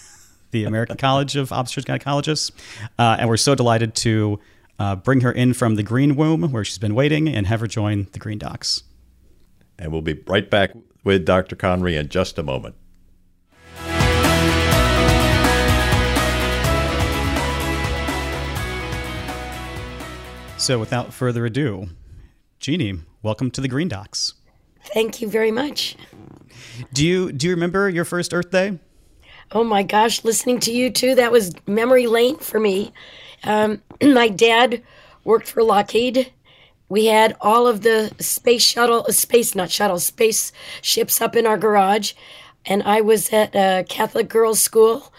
[0.52, 2.52] the American College of Obstetrics and Gynecologists.
[2.98, 4.40] Uh, and we're so delighted to
[4.80, 7.68] uh, bring her in from the Green Womb, where she's been waiting, and have her
[7.68, 8.82] join the Green Docs.
[9.78, 10.72] And we'll be right back
[11.04, 11.56] with Dr.
[11.56, 12.74] Conry in just a moment.
[20.58, 21.90] So, without further ado,
[22.64, 24.36] Jeanne, welcome to the Green Docs.
[24.94, 25.98] Thank you very much.
[26.94, 28.80] Do you do you remember your first Earth Day?
[29.52, 32.94] Oh my gosh, listening to you too, that was memory lane for me.
[33.44, 34.82] Um, my dad
[35.26, 36.32] worked for Lockheed.
[36.88, 41.58] We had all of the space shuttle, space not shuttle, space ships up in our
[41.58, 42.14] garage,
[42.66, 45.12] and I was at a Catholic girls' school,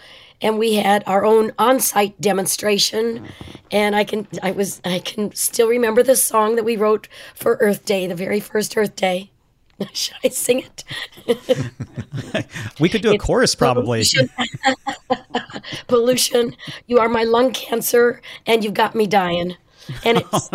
[0.45, 3.27] and we had our own on-site demonstration.
[3.71, 7.57] And i can i was i can still remember the song that we wrote for
[7.59, 9.31] earth day the very first earth day.
[9.93, 10.83] Should i sing it?
[12.79, 14.03] We could do a it's chorus probably.
[14.03, 14.29] pollution.
[15.87, 16.55] pollution.
[16.85, 19.55] You are my lung cancer and you've got me dying.
[20.03, 20.49] And it's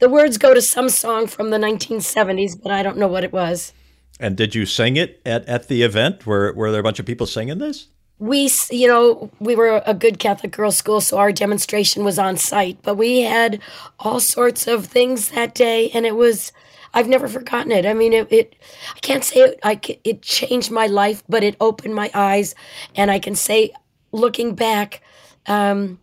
[0.00, 3.32] the words go to some song from the 1970s but i don't know what it
[3.32, 3.72] was.
[4.20, 6.26] And did you sing it at, at the event?
[6.26, 7.88] Were, were there a bunch of people singing this
[8.24, 12.38] we, you know, we were a good Catholic girls' school, so our demonstration was on
[12.38, 12.78] site.
[12.82, 13.60] But we had
[13.98, 16.50] all sorts of things that day, and it was.
[16.96, 17.84] I've never forgotten it.
[17.84, 18.32] I mean, it.
[18.32, 18.56] it
[18.94, 19.60] I can't say it.
[19.62, 19.78] I.
[20.04, 22.54] It changed my life, but it opened my eyes,
[22.96, 23.72] and I can say,
[24.10, 25.02] looking back,
[25.46, 26.00] um,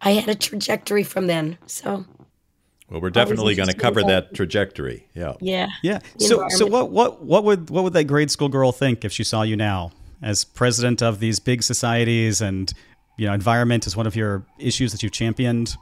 [0.00, 1.58] I had a trajectory from then.
[1.66, 2.04] So.
[2.90, 5.06] Well, we're definitely going to cover that trajectory.
[5.14, 5.34] Yeah.
[5.40, 5.68] Yeah.
[5.82, 6.00] Yeah.
[6.18, 9.24] So, so what, what, what would, what would that grade school girl think if she
[9.24, 12.72] saw you now as president of these big societies and,
[13.16, 15.76] you know, environment is one of your issues that you've championed?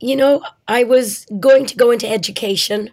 [0.00, 2.90] You know, I was going to go into education.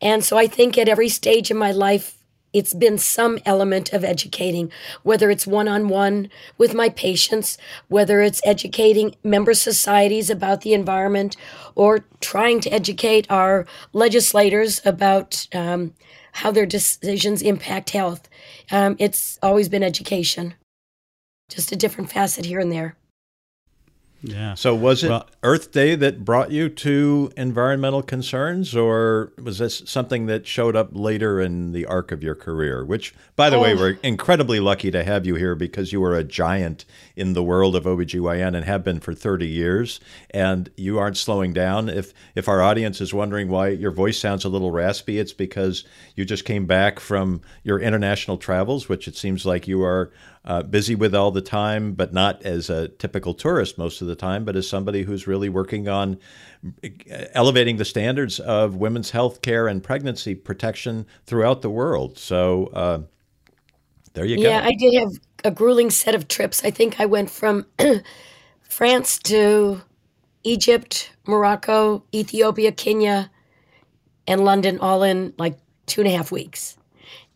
[0.00, 2.16] And so I think at every stage in my life,
[2.52, 7.58] it's been some element of educating, whether it's one on one with my patients,
[7.88, 11.36] whether it's educating member societies about the environment,
[11.76, 15.94] or trying to educate our legislators about um,
[16.32, 18.28] how their decisions impact health.
[18.70, 20.54] Um, it's always been education,
[21.48, 22.96] just a different facet here and there.
[24.22, 24.54] Yeah.
[24.54, 29.82] So was it well, Earth Day that brought you to environmental concerns, or was this
[29.86, 32.84] something that showed up later in the arc of your career?
[32.84, 33.62] Which, by the oh.
[33.62, 36.84] way, we're incredibly lucky to have you here because you are a giant
[37.16, 41.54] in the world of OBGYN and have been for 30 years, and you aren't slowing
[41.54, 41.88] down.
[41.88, 45.84] If if our audience is wondering why your voice sounds a little raspy, it's because
[46.14, 50.12] you just came back from your international travels, which it seems like you are
[50.44, 54.14] uh, busy with all the time, but not as a typical tourist most of the
[54.14, 56.18] time, but as somebody who's really working on
[56.82, 56.88] uh,
[57.34, 62.16] elevating the standards of women's health care and pregnancy protection throughout the world.
[62.16, 63.00] So uh,
[64.14, 64.48] there you go.
[64.48, 65.12] Yeah, I did have
[65.44, 66.64] a grueling set of trips.
[66.64, 67.66] I think I went from
[68.62, 69.82] France to
[70.42, 73.30] Egypt, Morocco, Ethiopia, Kenya,
[74.26, 76.78] and London all in like two and a half weeks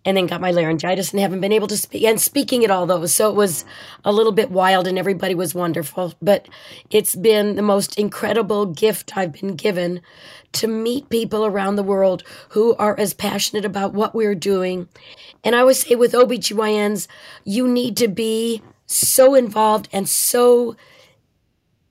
[0.04, 2.86] and then got my laryngitis and haven't been able to speak and speaking at all
[2.86, 3.14] those.
[3.14, 3.64] So it was
[4.04, 6.14] a little bit wild and everybody was wonderful.
[6.20, 6.48] But
[6.90, 10.00] it's been the most incredible gift I've been given
[10.52, 14.88] to meet people around the world who are as passionate about what we're doing.
[15.42, 17.08] And I always say with OBGYNs,
[17.44, 20.76] you need to be so involved and so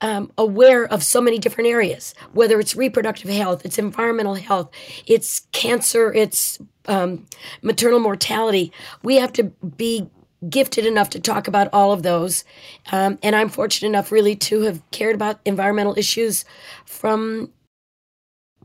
[0.00, 4.70] um, aware of so many different areas, whether it's reproductive health, it's environmental health,
[5.06, 7.26] it's cancer, it's um,
[7.62, 8.72] maternal mortality.
[9.02, 10.10] We have to be
[10.48, 12.44] gifted enough to talk about all of those.
[12.92, 16.44] Um, and I'm fortunate enough really to have cared about environmental issues
[16.84, 17.50] from,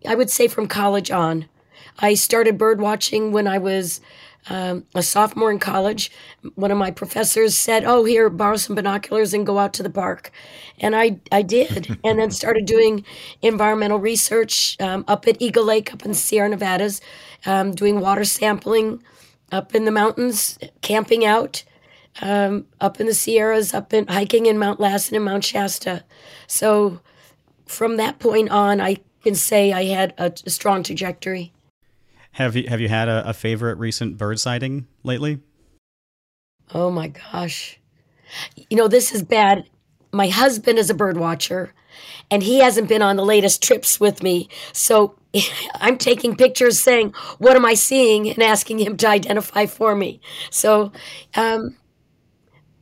[0.06, 1.46] I would say, from college on.
[2.00, 4.02] I started bird watching when I was
[4.50, 6.12] um, a sophomore in college,
[6.56, 9.90] one of my professors said, "Oh, here, borrow some binoculars and go out to the
[9.90, 10.32] park,"
[10.80, 13.06] and I I did, and then started doing
[13.42, 17.02] environmental research um, up at Eagle Lake, up in Sierra Nevadas,
[17.46, 19.04] um, doing water sampling
[19.52, 21.64] up in the mountains, camping out.
[22.22, 26.04] Um, up in the Sierras, up in hiking in Mount Lassen and Mount Shasta.
[26.48, 27.00] So
[27.66, 31.54] from that point on, I can say I had a, a strong trajectory.
[32.40, 35.40] Have you have you had a, a favorite recent bird sighting lately?
[36.74, 37.78] Oh my gosh.
[38.70, 39.70] You know, this is bad.
[40.14, 41.74] My husband is a bird watcher
[42.32, 44.48] and he hasn't been on the latest trips with me.
[44.72, 45.16] So
[45.82, 48.30] I'm taking pictures saying, What am I seeing?
[48.30, 50.22] and asking him to identify for me.
[50.50, 50.94] So
[51.36, 51.76] um,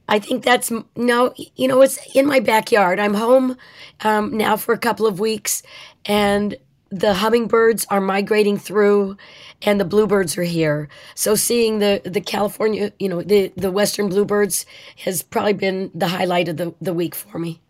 [0.08, 3.00] I think that's no, you know, it's in my backyard.
[3.00, 3.58] I'm home
[4.02, 5.64] um, now for a couple of weeks
[6.06, 6.56] and
[6.90, 9.18] the hummingbirds are migrating through
[9.62, 10.90] and the bluebirds are here.
[11.16, 14.66] So seeing the the California, you know, the the western bluebirds
[14.98, 17.62] has probably been the highlight of the the week for me.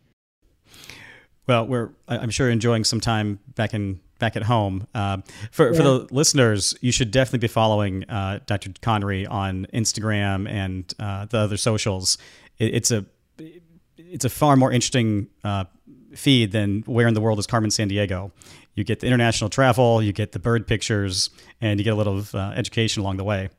[1.48, 4.88] Well, we're I'm sure enjoying some time back in back at home.
[4.94, 5.20] Uh,
[5.52, 5.78] for yeah.
[5.78, 8.72] for the listeners, you should definitely be following uh, Dr.
[8.82, 12.18] Conry on Instagram and uh, the other socials.
[12.58, 13.06] It, it's a
[13.98, 15.66] it's a far more interesting uh,
[16.14, 18.32] feed than Where in the World is Carmen Sandiego
[18.78, 22.24] you get the international travel, you get the bird pictures, and you get a little
[22.34, 23.50] uh, education along the way.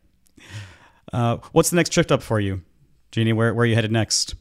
[1.12, 2.62] Uh, what's the next trip up for you,
[3.10, 3.32] Jeannie?
[3.32, 4.36] Where, where are you headed next?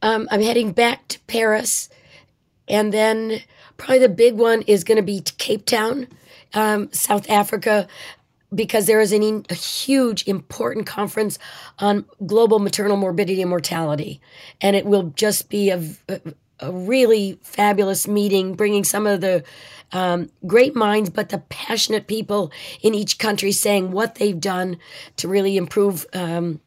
[0.00, 1.90] Um, I'm heading back to Paris,
[2.66, 3.42] and then
[3.76, 6.08] probably the big one is going to be Cape Town,
[6.54, 7.86] um, South Africa,
[8.54, 11.38] because there is an, a huge, important conference
[11.78, 14.22] on global maternal morbidity and mortality,
[14.62, 15.82] and it will just be a,
[16.62, 19.44] a really fabulous meeting, bringing some of the
[19.92, 22.50] um, great minds, but the passionate people
[22.80, 24.78] in each country saying what they've done
[25.16, 26.60] to really improve um,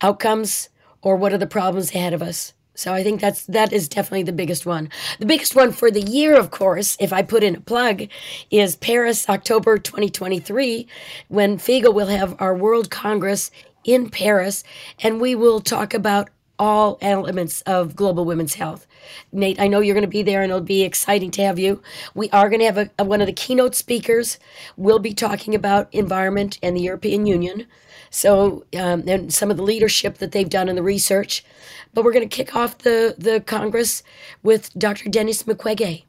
[0.00, 0.68] outcomes
[1.02, 2.52] or what are the problems ahead of us.
[2.74, 4.88] So I think that's that is definitely the biggest one.
[5.18, 8.04] The biggest one for the year, of course, if I put in a plug,
[8.52, 10.86] is Paris, October 2023,
[11.26, 13.50] when FIGO will have our World Congress
[13.82, 14.62] in Paris,
[15.00, 18.86] and we will talk about all elements of global women's health.
[19.32, 21.82] Nate, I know you're going to be there and it'll be exciting to have you.
[22.14, 24.38] We are going to have a, a, one of the keynote speakers
[24.76, 27.66] We'll be talking about environment and the European Union.
[28.10, 31.44] So, um, and some of the leadership that they've done in the research.
[31.92, 34.02] But we're going to kick off the, the Congress
[34.42, 35.08] with Dr.
[35.08, 36.04] Denis Mukwege,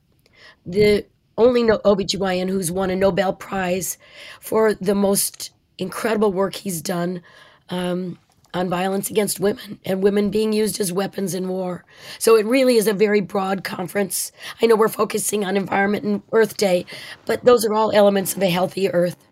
[0.65, 1.05] the
[1.37, 3.97] only no- OBGYN who's won a Nobel Prize
[4.39, 7.21] for the most incredible work he's done
[7.69, 8.17] um,
[8.53, 11.85] on violence against women and women being used as weapons in war.
[12.17, 14.31] So it really is a very broad conference.
[14.61, 16.85] I know we're focusing on Environment and Earth Day,
[17.25, 19.28] but those are all elements of a healthy Earth.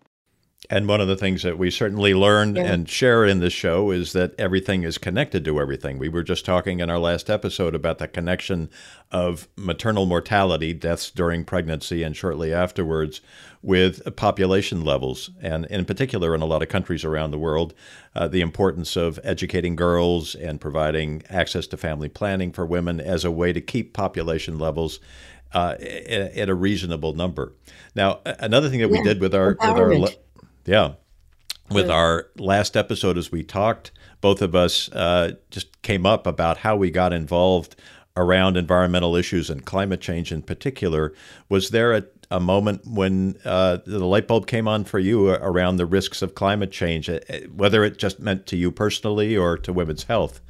[0.70, 2.64] And one of the things that we certainly learn yeah.
[2.64, 5.98] and share in this show is that everything is connected to everything.
[5.98, 8.70] We were just talking in our last episode about the connection
[9.12, 13.22] of maternal mortality, deaths during pregnancy and shortly afterwards,
[13.62, 15.30] with population levels.
[15.42, 17.74] And in particular, in a lot of countries around the world,
[18.14, 23.24] uh, the importance of educating girls and providing access to family planning for women as
[23.24, 25.00] a way to keep population levels
[25.54, 27.54] uh, at, a reasonable number.
[27.96, 30.10] Now, another thing that we did with our with our
[30.68, 30.94] yeah.
[31.70, 33.92] With our last episode, as we talked,
[34.22, 37.76] both of us uh, just came up about how we got involved
[38.16, 41.14] around environmental issues and climate change in particular.
[41.50, 45.76] Was there a, a moment when uh, the light bulb came on for you around
[45.76, 47.20] the risks of climate change, uh,
[47.54, 50.42] whether it just meant to you personally or to women's health?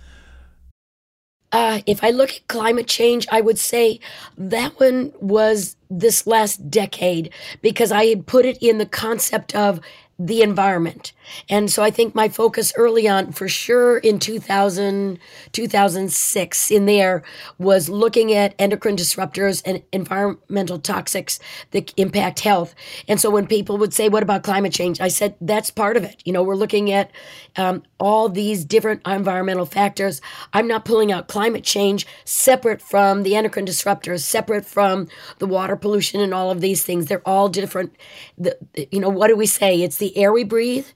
[1.51, 3.99] Uh, if I look at climate change, I would say
[4.37, 9.79] that one was this last decade because I had put it in the concept of
[10.19, 11.13] the environment.
[11.49, 15.19] And so I think my focus early on, for sure in 2000,
[15.51, 17.23] 2006, in there
[17.59, 21.39] was looking at endocrine disruptors and environmental toxics
[21.71, 22.73] that impact health.
[23.07, 24.99] And so when people would say, What about climate change?
[24.99, 26.21] I said, That's part of it.
[26.25, 27.11] You know, we're looking at
[27.55, 30.21] um, all these different environmental factors.
[30.53, 35.07] I'm not pulling out climate change separate from the endocrine disruptors, separate from
[35.39, 37.07] the water pollution and all of these things.
[37.07, 37.95] They're all different.
[38.37, 38.57] The,
[38.91, 39.81] you know, what do we say?
[39.81, 40.87] It's the air we breathe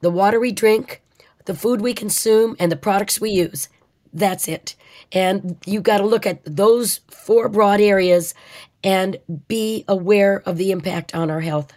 [0.00, 1.02] the water we drink,
[1.44, 3.68] the food we consume, and the products we use.
[4.12, 4.74] That's it.
[5.12, 8.34] And you've got to look at those four broad areas
[8.82, 11.72] and be aware of the impact on our health.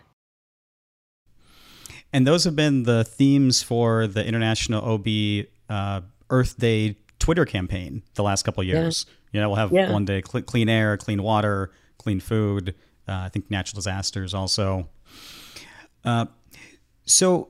[2.14, 8.04] And those have been the themes for the International OB uh, Earth Day Twitter campaign
[8.14, 9.06] the last couple years.
[9.08, 9.14] Yeah.
[9.32, 9.92] You know, we'll have yeah.
[9.92, 12.76] one day cl- clean air, clean water, clean food.
[13.08, 14.88] Uh, I think natural disasters also.
[16.06, 16.28] Uh,
[17.06, 17.50] so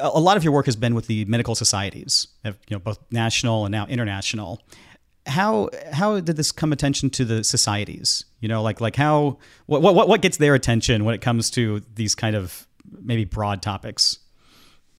[0.00, 3.64] a lot of your work has been with the medical societies, you know, both national
[3.64, 4.60] and now international.
[5.26, 8.24] How how did this come attention to the societies?
[8.40, 11.82] You know, like like how what what what gets their attention when it comes to
[11.94, 12.65] these kind of
[13.02, 14.18] maybe broad topics?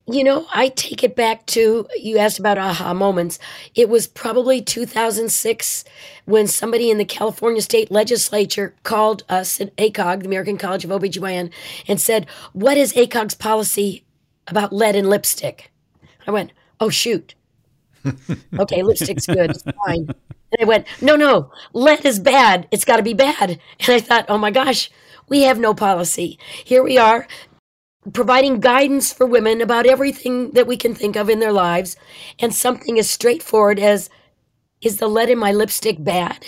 [0.10, 3.40] You know, I take it back to you asked about aha moments.
[3.76, 5.84] It was probably 2006
[6.24, 10.92] when somebody in the California state legislature called us at ACOG, the American College of
[10.92, 11.52] OBGYN,
[11.90, 14.06] and said, What is ACOG's policy
[14.48, 15.72] about lead in lipstick.
[16.26, 17.36] I went, oh, shoot.
[18.60, 19.52] okay, lipstick's good.
[19.52, 20.08] It's fine.
[20.08, 22.68] And I went, no, no, lead is bad.
[22.72, 23.60] It's got to be bad.
[23.80, 24.90] And I thought, oh my gosh,
[25.30, 26.40] we have no policy.
[26.64, 27.28] Here we are
[28.14, 31.96] providing guidance for women about everything that we can think of in their lives.
[32.40, 34.10] And something as straightforward as,
[34.82, 36.46] is the lead in my lipstick bad?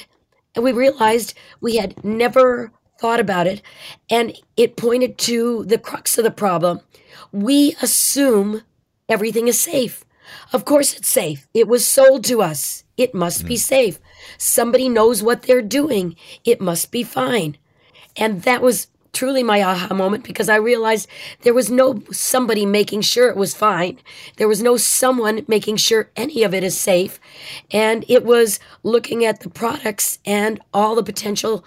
[0.55, 3.61] And we realized we had never thought about it.
[4.09, 6.81] And it pointed to the crux of the problem
[7.31, 8.61] we assume
[9.07, 10.05] everything is safe.
[10.53, 11.47] Of course, it's safe.
[11.53, 12.83] It was sold to us.
[12.97, 13.47] It must mm.
[13.47, 13.99] be safe.
[14.37, 16.15] Somebody knows what they're doing.
[16.43, 17.57] It must be fine.
[18.15, 21.07] And that was truly my aha moment because I realized
[21.41, 23.99] there was no somebody making sure it was fine.
[24.37, 27.19] There was no someone making sure any of it is safe.
[27.71, 31.63] And it was looking at the products and all the potential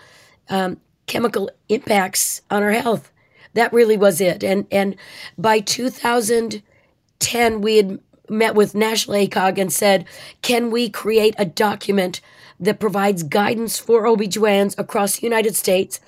[0.49, 3.12] um, chemical impacts on our health
[3.55, 4.45] that really was it.
[4.45, 4.97] And and
[5.38, 10.05] by 2010, we had met with National ACOG and said,
[10.40, 12.20] can we create a document
[12.59, 16.01] that provides guidance for OBGYNs across the United States?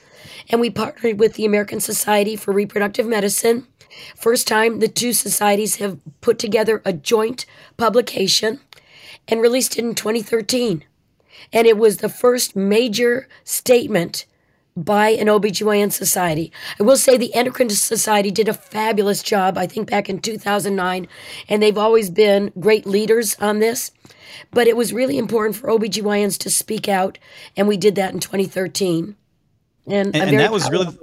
[0.51, 3.67] And we partnered with the American Society for Reproductive Medicine.
[4.17, 7.47] First time the two societies have put together a joint
[7.77, 8.61] publication
[9.29, 10.85] and released it in 2013.
[11.53, 14.27] And it was the first major statement
[14.77, 16.51] by an OBGYN society.
[16.81, 21.07] I will say the Endocrine Society did a fabulous job, I think back in 2009,
[21.49, 23.93] and they've always been great leaders on this.
[24.51, 27.19] But it was really important for OBGYNs to speak out,
[27.57, 29.15] and we did that in 2013.
[29.87, 30.97] And, and, and that was really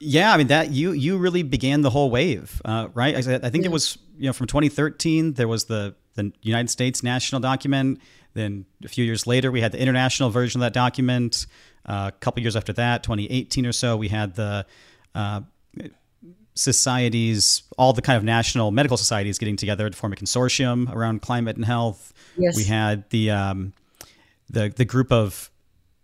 [0.00, 3.14] yeah, I mean that you you really began the whole wave, uh, right?
[3.14, 3.70] I, I think yeah.
[3.70, 8.00] it was you know from 2013 there was the the United States national document.
[8.34, 11.46] Then a few years later, we had the international version of that document.
[11.84, 14.66] Uh, a couple years after that, 2018 or so, we had the
[15.14, 15.40] uh,
[16.54, 21.22] societies, all the kind of national medical societies getting together to form a consortium around
[21.22, 22.12] climate and health.
[22.36, 22.56] Yes.
[22.56, 23.72] We had the um,
[24.50, 25.50] the the group of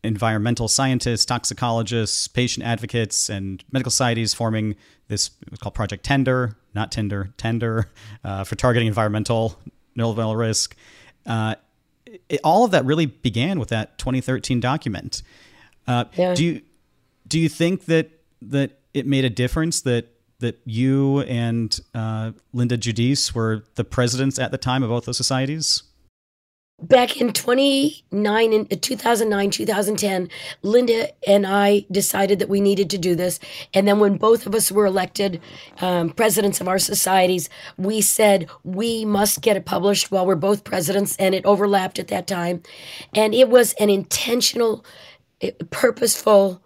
[0.04, 4.76] environmental scientists, toxicologists, patient advocates, and medical societies forming
[5.08, 7.90] this was called Project Tender, not Tinder, Tender,
[8.24, 9.58] uh, for targeting environmental
[9.96, 10.76] environmental risk.
[11.26, 11.54] Uh,
[12.28, 15.22] it, all of that really began with that 2013 document.
[15.86, 16.34] Uh, Yeah.
[16.34, 16.62] Do you
[17.26, 18.10] do you think that
[18.42, 20.08] that it made a difference that
[20.40, 25.16] that you and uh, Linda Giudice were the presidents at the time of both those
[25.16, 25.82] societies?
[26.82, 30.28] Back in 29 in 2009 2010
[30.62, 33.38] linda and i decided that we needed to do this.
[33.72, 35.40] And then when both of us were elected
[35.80, 37.48] um, presidents of our societies
[37.78, 42.08] we said we must get it published while we're both presidents and it overlapped at
[42.08, 42.62] that time.
[43.14, 44.84] And it was an intentional
[45.40, 46.60] eh, purposeful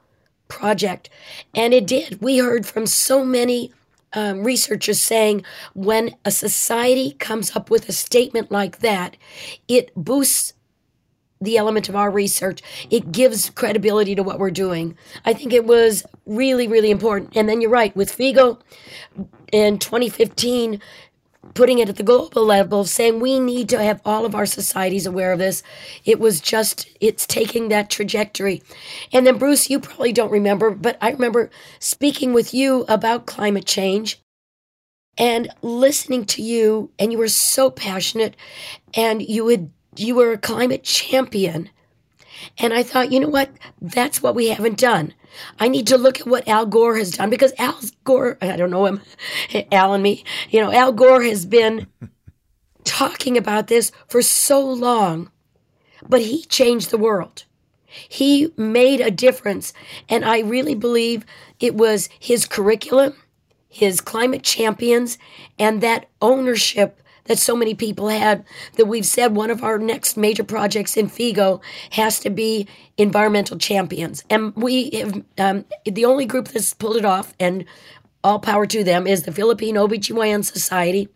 [0.48, 1.10] project.
[1.54, 2.22] And it did.
[2.22, 3.72] We heard from so many
[4.12, 5.44] um, researchers saying
[5.74, 9.16] when a society comes up with a statement like that,
[9.66, 10.54] it boosts
[11.40, 12.62] the element of our research.
[12.90, 14.96] It gives credibility to what we're doing.
[15.24, 17.36] I think it was really, really important.
[17.36, 18.60] And then you're right, with FIGO
[19.52, 20.80] in 2015,
[21.54, 25.06] putting it at the global level, saying we need to have all of our societies
[25.06, 25.62] aware of this.
[26.04, 28.62] It was just, it's taking that trajectory.
[29.12, 33.66] And then, Bruce, you probably don't remember, but I remember speaking with you about climate
[33.66, 34.20] change
[35.16, 38.36] and listening to you, and you were so passionate,
[38.94, 41.70] and you would, you were a climate champion.
[42.58, 43.50] And I thought, you know what?
[43.80, 45.14] That's what we haven't done.
[45.58, 48.70] I need to look at what Al Gore has done because Al Gore, I don't
[48.70, 49.02] know him,
[49.72, 51.86] Al and me, you know, Al Gore has been
[52.84, 55.30] talking about this for so long,
[56.08, 57.44] but he changed the world.
[57.88, 59.72] He made a difference.
[60.08, 61.24] And I really believe
[61.58, 63.14] it was his curriculum,
[63.68, 65.18] his climate champions,
[65.58, 68.44] and that ownership that so many people had
[68.76, 71.60] that we've said one of our next major projects in Figo
[71.90, 72.66] has to be
[72.96, 74.24] environmental champions.
[74.28, 77.64] And we have, um, the only group that's pulled it off, and
[78.24, 81.08] all power to them, is the Philippine OBGYN Society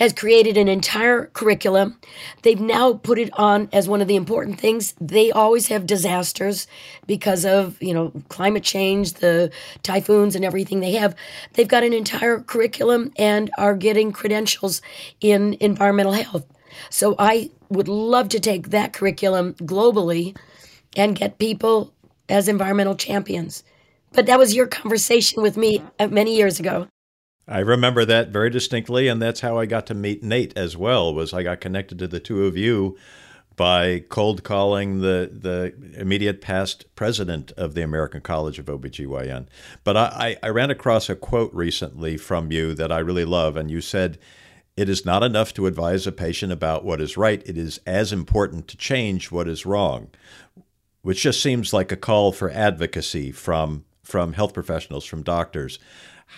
[0.00, 2.00] has created an entire curriculum.
[2.42, 4.94] They've now put it on as one of the important things.
[4.98, 6.66] They always have disasters
[7.06, 11.14] because of, you know, climate change, the typhoons and everything they have.
[11.52, 14.80] They've got an entire curriculum and are getting credentials
[15.20, 16.46] in environmental health.
[16.88, 20.34] So I would love to take that curriculum globally
[20.96, 21.92] and get people
[22.28, 23.64] as environmental champions.
[24.12, 26.88] But that was your conversation with me uh, many years ago.
[27.50, 31.12] I remember that very distinctly, and that's how I got to meet Nate as well.
[31.12, 32.96] Was I got connected to the two of you
[33.56, 39.48] by cold calling the the immediate past president of the American College of OBGYN.
[39.82, 43.68] But I, I ran across a quote recently from you that I really love, and
[43.68, 44.18] you said,
[44.76, 48.12] It is not enough to advise a patient about what is right, it is as
[48.12, 50.10] important to change what is wrong.
[51.02, 55.80] Which just seems like a call for advocacy from from health professionals, from doctors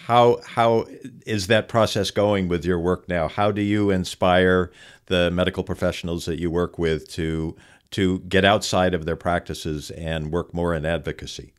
[0.07, 0.86] how how
[1.26, 3.28] is that process going with your work now?
[3.28, 4.72] How do you inspire
[5.07, 7.57] the medical professionals that you work with to
[7.93, 11.53] to get outside of their practices and work more in advocacy?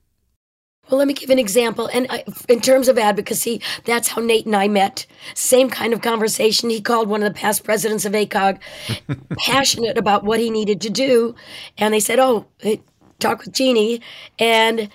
[0.90, 1.90] Well, let me give an example.
[1.94, 5.06] And I, in terms of advocacy, that's how Nate and I met.
[5.34, 6.70] Same kind of conversation.
[6.70, 8.60] He called one of the past presidents of ACOG,
[9.38, 11.36] passionate about what he needed to do.
[11.78, 12.78] And they said, Oh, eh,
[13.20, 14.02] talk with Jeannie.
[14.40, 14.90] And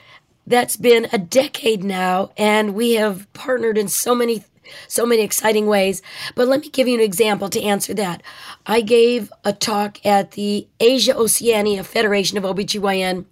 [0.49, 2.31] that's been a decade now.
[2.37, 4.45] And we have partnered in so many
[4.87, 6.03] so many exciting ways.
[6.35, 8.23] But let me give you an example to answer that.
[8.67, 13.25] I gave a talk at the Asia Oceania Federation of OBGYN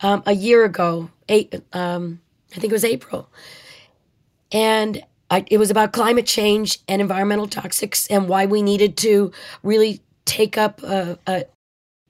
[0.00, 2.20] um, a year ago, eight, um,
[2.52, 3.28] I think it was April.
[4.52, 9.32] And I, it was about climate change and environmental toxics and why we needed to
[9.62, 11.44] really take up a, a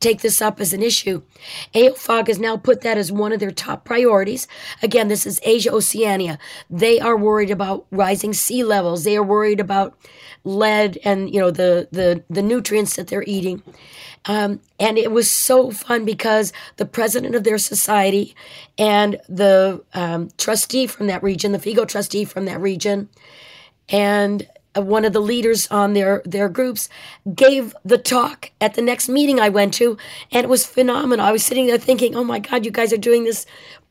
[0.01, 1.23] take this up as an issue.
[1.75, 4.47] AOFOG has now put that as one of their top priorities.
[4.83, 6.39] Again, this is Asia Oceania.
[6.71, 9.05] They are worried about rising sea levels.
[9.05, 9.97] They are worried about
[10.45, 13.63] lead and you know the the the nutrients that they're eating.
[14.25, 18.35] Um, and it was so fun because the president of their society
[18.77, 23.09] and the um, trustee from that region, the FIGO trustee from that region,
[23.89, 24.47] and
[24.79, 26.89] Uh, one of the leaders on their their groups
[27.35, 29.97] gave the talk at the next meeting I went to,
[30.31, 31.25] and it was phenomenal.
[31.25, 33.47] I was sitting there thinking, "Oh my God, you guys are doing this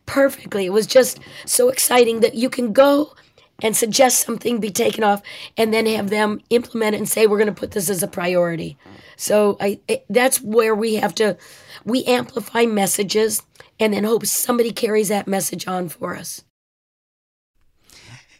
[0.05, 3.13] perfectly." It was just so exciting that you can go
[3.61, 5.21] and suggest something be taken off
[5.57, 8.07] and then have them implement it and say we're going to put this as a
[8.07, 8.77] priority
[9.15, 11.35] so i it, that's where we have to
[11.83, 13.41] we amplify messages
[13.79, 16.43] and then hope somebody carries that message on for us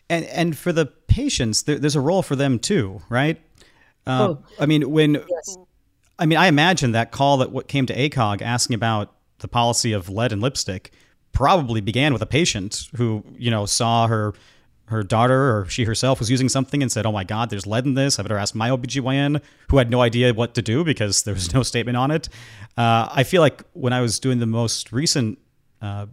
[0.10, 3.40] and and for the patients there, there's a role for them too right
[4.06, 4.44] uh, oh.
[4.60, 5.58] i mean when yes.
[6.20, 9.92] i mean i imagine that call that what came to acog asking about the policy
[9.92, 10.92] of lead and lipstick
[11.32, 14.34] probably began with a patient who you know saw her
[14.88, 17.86] her daughter or she herself was using something and said, Oh my God, there's lead
[17.86, 18.20] in this.
[18.20, 21.54] I better ask my OBGYN, who had no idea what to do because there was
[21.54, 22.30] no statement on it.
[22.78, 25.40] Uh, I feel like when I was doing the most recent
[25.82, 26.06] uh,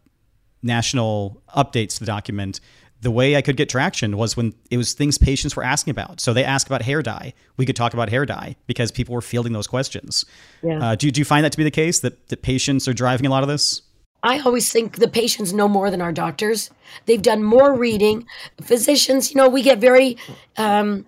[0.62, 2.60] national updates to the document,
[3.04, 6.20] the way I could get traction was when it was things patients were asking about.
[6.20, 7.34] So they asked about hair dye.
[7.58, 10.24] We could talk about hair dye because people were fielding those questions.
[10.62, 10.82] Yeah.
[10.82, 13.26] Uh, do, do you find that to be the case that, that patients are driving
[13.26, 13.82] a lot of this?
[14.22, 16.70] I always think the patients know more than our doctors.
[17.04, 18.26] They've done more reading.
[18.62, 20.16] Physicians, you know, we get very,
[20.56, 21.04] um,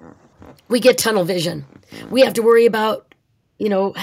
[0.68, 1.64] we get tunnel vision.
[2.10, 3.05] We have to worry about,
[3.58, 3.94] you know,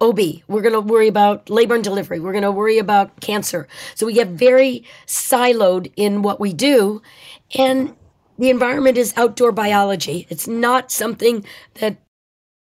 [0.00, 0.20] OB.
[0.48, 2.20] We're going to worry about labor and delivery.
[2.20, 3.66] We're going to worry about cancer.
[3.94, 7.02] So we get very siloed in what we do.
[7.58, 7.96] And
[8.38, 10.26] the environment is outdoor biology.
[10.28, 11.44] It's not something
[11.74, 11.96] that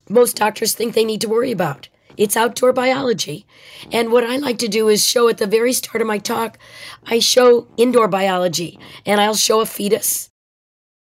[0.10, 1.90] most doctors think they need to worry about.
[2.16, 3.46] It's outdoor biology.
[3.92, 6.58] And what I like to do is show at the very start of my talk,
[7.06, 10.30] I show indoor biology and I'll show a fetus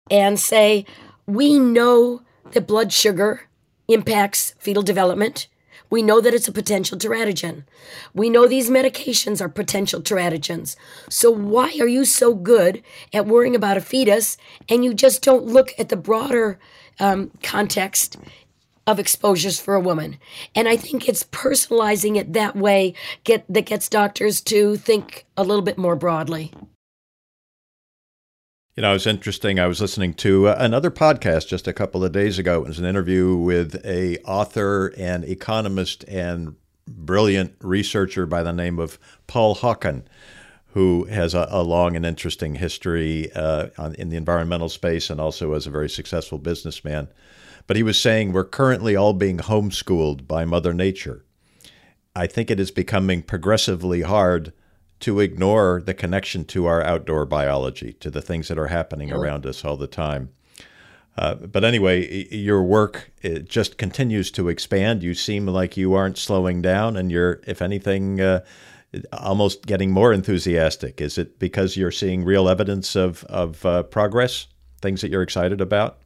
[0.10, 0.86] and say,
[1.26, 3.48] we know that blood sugar
[3.94, 5.48] impacts fetal development.
[5.90, 7.66] We know that it's a potential teratogen.
[8.14, 10.78] We know these medications are potential teratogens.
[11.10, 12.82] So, why are you so good
[13.14, 14.38] at worrying about a fetus
[14.70, 16.60] and you just don't look at the broader
[17.00, 18.18] um, context
[18.88, 20.18] of exposures for a woman.
[20.56, 25.44] And I think it's personalizing it that way get that gets doctors to think a
[25.44, 26.54] little bit more broadly.
[28.78, 29.60] You know, it's interesting.
[29.60, 32.62] I was listening to uh, another podcast just a couple of days ago.
[32.62, 36.56] It was an interview with a author and economist and
[36.88, 38.98] brilliant researcher by the name of
[39.28, 40.04] Paul Hawken,
[40.68, 45.20] who has a, a long and interesting history uh, on, in the environmental space and
[45.20, 47.10] also as a very successful businessman.
[47.68, 51.26] But he was saying we're currently all being homeschooled by Mother Nature.
[52.16, 54.54] I think it is becoming progressively hard
[55.02, 59.46] to ignore the connection to our outdoor biology, to the things that are happening around
[59.46, 60.30] us all the time.
[61.18, 65.04] Uh, but anyway, your work it just continues to expand.
[65.04, 68.42] You seem like you aren't slowing down, and you're, if anything, uh,
[69.12, 71.02] almost getting more enthusiastic.
[71.02, 74.48] Is it because you're seeing real evidence of of uh, progress,
[74.82, 75.98] things that you're excited about?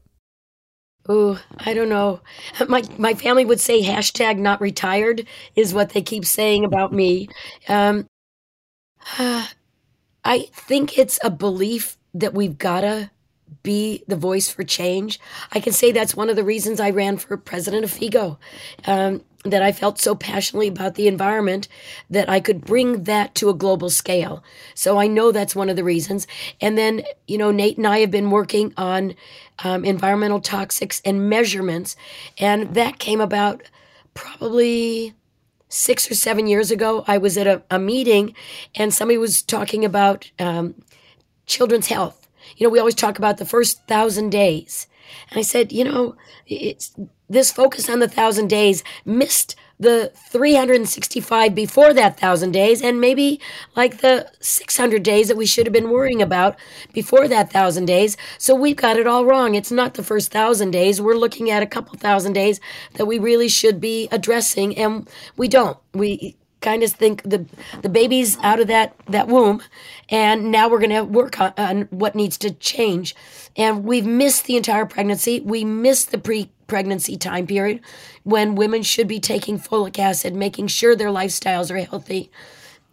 [1.08, 2.22] Oh, I don't know.
[2.68, 7.30] My my family would say hashtag not retired is what they keep saying about me.
[7.70, 8.08] Um,
[9.18, 13.12] I think it's a belief that we've gotta
[13.62, 15.20] be the voice for change.
[15.52, 18.38] I can say that's one of the reasons I ran for president of FIGO,
[18.86, 21.68] Um, that I felt so passionately about the environment
[22.10, 24.44] that I could bring that to a global scale.
[24.74, 26.26] So I know that's one of the reasons.
[26.60, 29.14] And then, you know, Nate and I have been working on
[29.64, 31.96] um, environmental toxics and measurements,
[32.40, 33.62] and that came about
[34.16, 35.14] probably
[35.70, 37.04] six or seven years ago.
[37.08, 38.36] I was at a, a meeting,
[38.76, 40.76] and somebody was talking about um,
[41.46, 42.28] children's health.
[42.58, 44.88] You know, we always talk about the first thousand days.
[45.30, 46.16] And I said, you know,
[46.48, 46.96] it's
[47.30, 53.40] this focus on the thousand days missed the 365 before that thousand days and maybe
[53.76, 56.56] like the 600 days that we should have been worrying about
[56.94, 58.16] before that thousand days.
[58.38, 59.56] So we've got it all wrong.
[59.56, 61.02] It's not the first thousand days.
[61.02, 62.60] We're looking at a couple thousand days
[62.94, 65.78] that we really should be addressing and we don't.
[65.94, 67.46] We kind of think the
[67.84, 69.62] the baby's out of that that womb
[70.10, 73.16] and now we're going to work on, on, what needs to change.
[73.56, 75.40] And we've missed the entire pregnancy.
[75.42, 77.80] We missed the pre pregnancy time period
[78.24, 82.32] when women should be taking folic acid making sure their lifestyles are healthy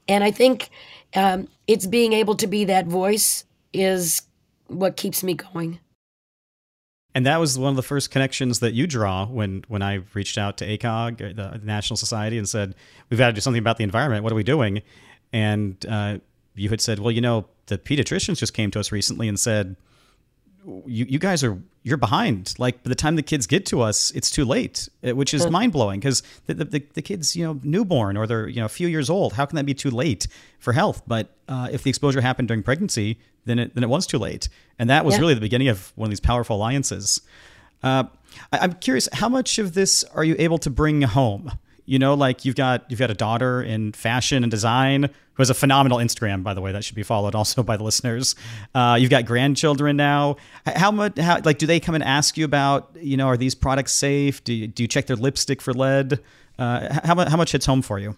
[0.08, 0.70] and i think
[1.14, 4.22] um, it's being able to be that voice is
[4.68, 5.78] what keeps me going
[7.14, 10.38] and that was one of the first connections that you draw when when I reached
[10.38, 12.74] out to ACOG, uh, the National Society, and said,
[13.10, 14.24] "We've got to do something about the environment.
[14.24, 14.82] What are we doing?"
[15.32, 16.18] And uh,
[16.54, 19.76] you had said, "Well, you know, the pediatricians just came to us recently and said."
[20.64, 22.54] You, you guys are you're behind.
[22.58, 25.48] Like by the time the kids get to us, it's too late, uh, which is
[25.50, 28.70] mind blowing because the, the, the, kids, you know, newborn or they're you know a
[28.70, 29.32] few years old.
[29.32, 30.28] How can that be too late
[30.60, 31.02] for health?
[31.06, 34.48] But uh, if the exposure happened during pregnancy, then it then it was too late,
[34.78, 35.20] and that was yeah.
[35.20, 37.20] really the beginning of one of these powerful alliances.
[37.82, 38.04] Uh,
[38.52, 41.52] I, am curious, how much of this are you able to bring home?
[41.84, 45.04] You know, like you've got you've got a daughter in fashion and design
[45.34, 47.84] who has a phenomenal Instagram, by the way, that should be followed also by the
[47.84, 48.34] listeners.
[48.74, 50.36] Uh, you've got grandchildren now.
[50.66, 51.18] How much?
[51.18, 52.94] How like do they come and ask you about?
[53.00, 54.44] You know, are these products safe?
[54.44, 56.20] Do you, do you check their lipstick for lead?
[56.58, 58.16] Uh, how how much hits home for you?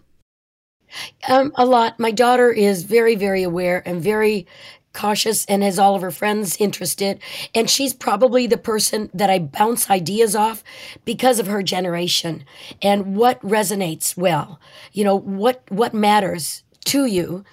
[1.29, 1.99] Um, a lot.
[1.99, 4.47] My daughter is very, very aware and very
[4.95, 7.21] cautious and has all of her friends interested.
[7.55, 10.65] And she's probably the person that I bounce ideas off
[11.05, 12.45] because of her generation
[12.81, 14.61] and what resonates well.
[14.93, 17.45] You know, what what matters to you.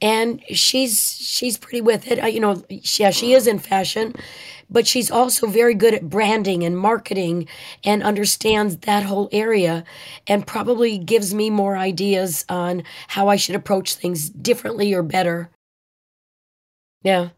[0.00, 2.32] And she's she's pretty with it.
[2.32, 4.14] You know, yeah, she is in fashion,
[4.70, 7.48] but she's also very good at branding and marketing
[7.82, 9.84] and understands that whole area
[10.26, 15.50] and probably gives me more ideas on how I should approach things differently or better
[17.02, 17.30] yeah.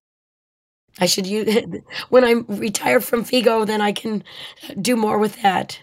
[0.98, 1.64] I should use
[2.08, 4.24] when I'm retired from Figo, then I can
[4.80, 5.80] do more with that.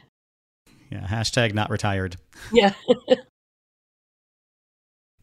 [0.92, 1.08] Yeah.
[1.08, 2.18] Hashtag not retired.
[2.52, 2.74] Yeah.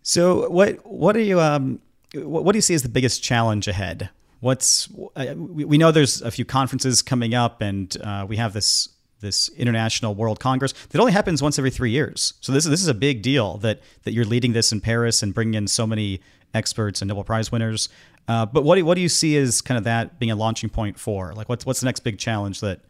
[0.03, 1.81] so what what are you um
[2.15, 4.11] what, what do you see as the biggest challenge ahead?
[4.41, 8.53] What's uh, we, we know there's a few conferences coming up, and uh, we have
[8.53, 8.89] this
[9.21, 12.35] this international world congress that only happens once every three years.
[12.41, 15.23] So this is this is a big deal that that you're leading this in Paris
[15.23, 16.21] and bringing in so many
[16.53, 17.89] experts and Nobel Prize winners.
[18.27, 20.71] Uh, but what do, what do you see as kind of that being a launching
[20.71, 21.35] point for?
[21.35, 22.81] Like, what's what's the next big challenge that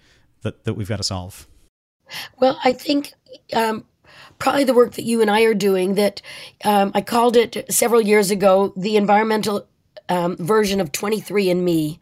[0.43, 1.49] that, that we've got to solve?
[2.39, 3.13] Well, I think
[3.53, 3.85] um,
[4.39, 5.95] probably the work that you and I are doing.
[5.95, 6.23] That
[6.65, 9.67] um, I called it several years ago the environmental
[10.09, 11.99] um, version of 23andMe.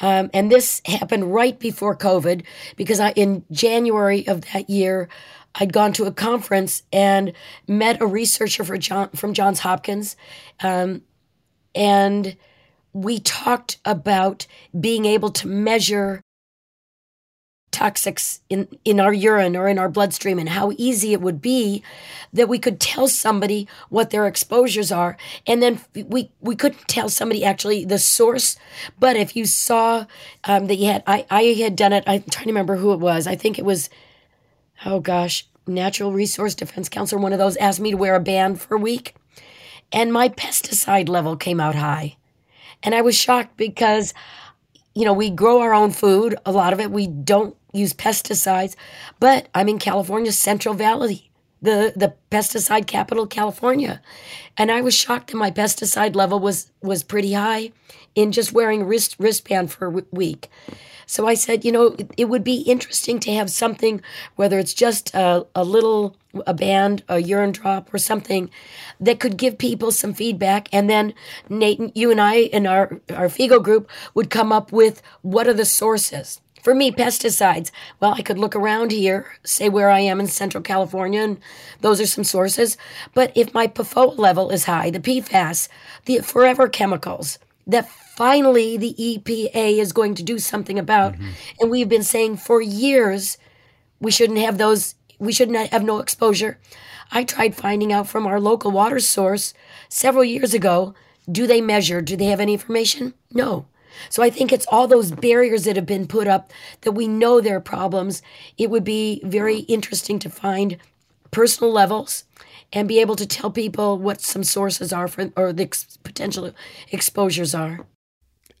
[0.00, 2.44] Um, and this happened right before COVID
[2.76, 5.08] because I, in January of that year,
[5.56, 7.32] I'd gone to a conference and
[7.66, 10.14] met a researcher for John, from Johns Hopkins.
[10.60, 11.02] Um,
[11.74, 12.36] and
[13.02, 14.46] we talked about
[14.78, 16.22] being able to measure
[17.70, 21.82] toxics in, in our urine or in our bloodstream and how easy it would be
[22.32, 25.16] that we could tell somebody what their exposures are.
[25.46, 28.56] And then we we couldn't tell somebody actually the source
[28.98, 30.06] but if you saw
[30.44, 33.00] um, that you had I, I had done it i'm trying to remember who it
[33.00, 33.26] was.
[33.26, 33.90] I think it was
[34.84, 38.60] oh gosh natural resource defense council one of those asked me to wear a band
[38.60, 39.14] for a week.
[39.92, 42.17] And my pesticide level came out high
[42.82, 44.14] and I was shocked because,
[44.94, 46.90] you know, we grow our own food, a lot of it.
[46.90, 48.74] We don't use pesticides,
[49.20, 54.00] but I'm in California, Central Valley, the, the pesticide capital, California.
[54.56, 57.72] And I was shocked that my pesticide level was, was pretty high
[58.14, 60.48] in just wearing wrist, wristband for a week.
[61.08, 64.02] So I said, you know, it, it would be interesting to have something,
[64.36, 66.14] whether it's just a, a little
[66.46, 68.50] a band, a urine drop, or something
[69.00, 70.68] that could give people some feedback.
[70.70, 71.14] And then
[71.48, 75.54] Nate, you and I and our our Figo group would come up with what are
[75.54, 76.42] the sources.
[76.62, 77.70] For me, pesticides.
[78.00, 81.40] Well, I could look around here, say where I am in Central California, and
[81.80, 82.76] those are some sources.
[83.14, 85.68] But if my PFOA level is high, the PFAS,
[86.04, 87.38] the forever chemicals,
[87.68, 91.12] that finally the EPA is going to do something about.
[91.12, 91.30] Mm-hmm.
[91.60, 93.38] And we've been saying for years
[94.00, 96.58] we shouldn't have those, we shouldn't have no exposure.
[97.12, 99.54] I tried finding out from our local water source
[99.88, 100.94] several years ago
[101.30, 102.00] do they measure?
[102.00, 103.14] Do they have any information?
[103.32, 103.66] No.
[104.08, 106.52] So I think it's all those barriers that have been put up
[106.82, 108.22] that we know there are problems.
[108.56, 110.78] It would be very interesting to find
[111.30, 112.24] personal levels
[112.72, 116.52] and be able to tell people what some sources are for or the ex- potential
[116.90, 117.86] exposures are.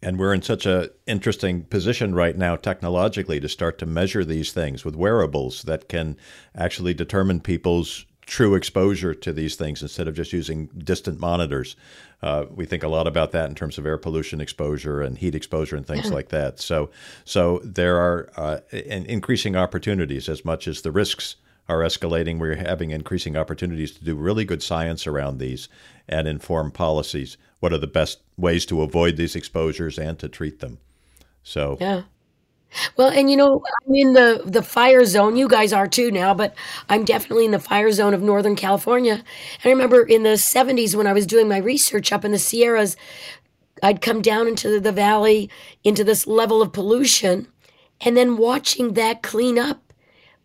[0.00, 4.52] And we're in such an interesting position right now technologically to start to measure these
[4.52, 6.16] things with wearables that can
[6.54, 11.74] actually determine people's true exposure to these things instead of just using distant monitors.
[12.22, 15.34] Uh, we think a lot about that in terms of air pollution exposure and heat
[15.34, 16.60] exposure and things like that.
[16.60, 16.90] So,
[17.24, 21.36] so there are uh, increasing opportunities as much as the risks
[21.68, 22.38] are escalating.
[22.38, 25.68] We're having increasing opportunities to do really good science around these
[26.08, 27.36] and inform policies.
[27.60, 30.78] What are the best ways to avoid these exposures and to treat them?
[31.42, 32.02] So, yeah.
[32.96, 35.36] Well, and you know, I'm in the the fire zone.
[35.36, 36.54] You guys are too now, but
[36.88, 39.14] I'm definitely in the fire zone of Northern California.
[39.14, 39.24] And
[39.64, 42.96] I remember in the 70s when I was doing my research up in the Sierras,
[43.82, 45.50] I'd come down into the valley
[45.82, 47.48] into this level of pollution
[48.00, 49.87] and then watching that clean up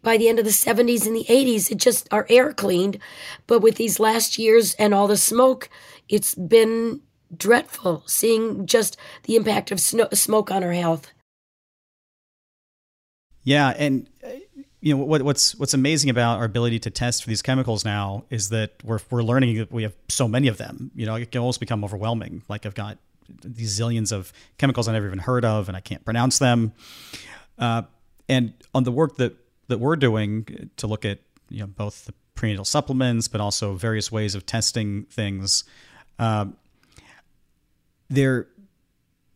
[0.03, 2.99] by the end of the 70s and the 80s, it just, our air cleaned.
[3.47, 5.69] But with these last years and all the smoke,
[6.09, 7.01] it's been
[7.35, 11.11] dreadful seeing just the impact of snow, smoke on our health.
[13.43, 13.69] Yeah.
[13.69, 14.07] And,
[14.81, 18.25] you know, what, what's, what's amazing about our ability to test for these chemicals now
[18.29, 20.91] is that we're, we're learning that we have so many of them.
[20.95, 22.43] You know, it can almost become overwhelming.
[22.49, 22.97] Like I've got
[23.41, 26.73] these zillions of chemicals I never even heard of and I can't pronounce them.
[27.57, 27.83] Uh,
[28.29, 29.35] and on the work that
[29.73, 31.17] that we're doing to look at
[31.49, 35.63] you know both the prenatal supplements, but also various ways of testing things.
[36.19, 36.45] Uh,
[38.09, 38.47] there,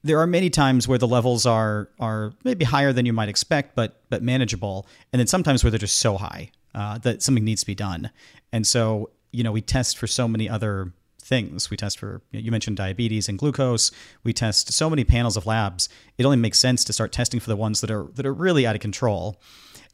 [0.03, 3.75] there are many times where the levels are are maybe higher than you might expect,
[3.75, 7.61] but but manageable, and then sometimes where they're just so high uh, that something needs
[7.61, 8.11] to be done.
[8.51, 11.69] And so, you know, we test for so many other things.
[11.69, 13.91] We test for you mentioned diabetes and glucose.
[14.23, 15.89] We test so many panels of labs.
[16.19, 18.67] It only makes sense to start testing for the ones that are that are really
[18.67, 19.41] out of control,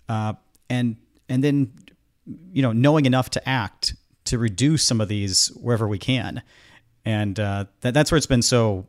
[0.09, 0.33] uh,
[0.69, 0.97] and
[1.29, 1.73] and then
[2.51, 3.95] you know knowing enough to act
[4.25, 6.41] to reduce some of these wherever we can,
[7.05, 8.87] and uh, that, that's where it's been so.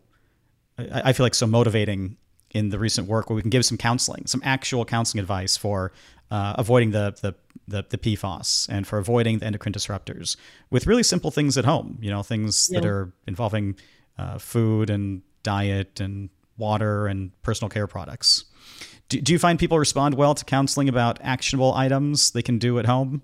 [0.78, 2.16] I, I feel like so motivating
[2.50, 5.92] in the recent work where we can give some counseling, some actual counseling advice for
[6.30, 7.34] uh, avoiding the, the,
[7.68, 10.36] the the PFAS and for avoiding the endocrine disruptors
[10.70, 11.98] with really simple things at home.
[12.00, 12.80] You know, things yeah.
[12.80, 13.76] that are involving
[14.18, 18.44] uh, food and diet and water and personal care products.
[19.14, 22.80] Do, do you find people respond well to counseling about actionable items they can do
[22.80, 23.22] at home?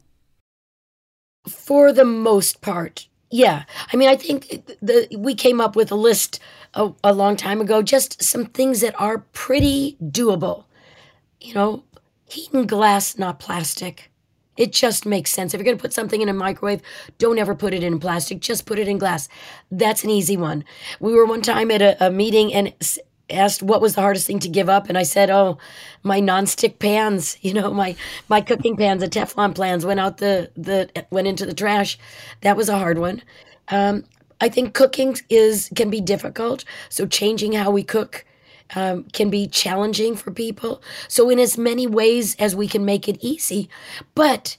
[1.49, 3.65] For the most part, yeah.
[3.93, 6.39] I mean, I think the we came up with a list
[6.75, 10.65] a, a long time ago, just some things that are pretty doable.
[11.41, 11.83] You know,
[12.29, 14.13] heating glass, not plastic.
[14.57, 15.55] It just makes sense.
[15.55, 16.83] If you're going to put something in a microwave,
[17.19, 18.41] don't ever put it in plastic.
[18.41, 19.29] Just put it in glass.
[19.71, 20.65] That's an easy one.
[21.01, 22.75] We were one time at a, a meeting and
[23.31, 25.59] asked what was the hardest thing to give up and i said oh
[26.03, 27.95] my nonstick pans you know my
[28.29, 31.99] my cooking pans the teflon pans went out the the went into the trash
[32.43, 33.23] that was a hard one
[33.69, 34.05] um,
[34.41, 38.25] i think cooking is can be difficult so changing how we cook
[38.75, 40.83] um, can be challenging for people.
[41.09, 43.69] So, in as many ways as we can make it easy,
[44.15, 44.57] but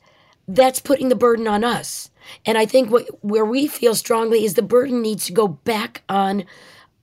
[0.47, 2.09] that's putting the burden on us.
[2.45, 6.03] And I think what where we feel strongly is the burden needs to go back
[6.09, 6.45] on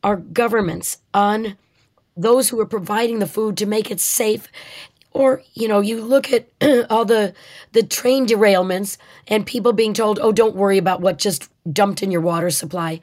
[0.02, 1.56] our governments, on
[2.16, 4.48] those who are providing the food to make it safe.
[5.12, 6.48] Or you know, you look at
[6.90, 7.34] all the
[7.72, 12.10] the train derailments and people being told, "Oh, don't worry about what just dumped in
[12.10, 13.00] your water supply."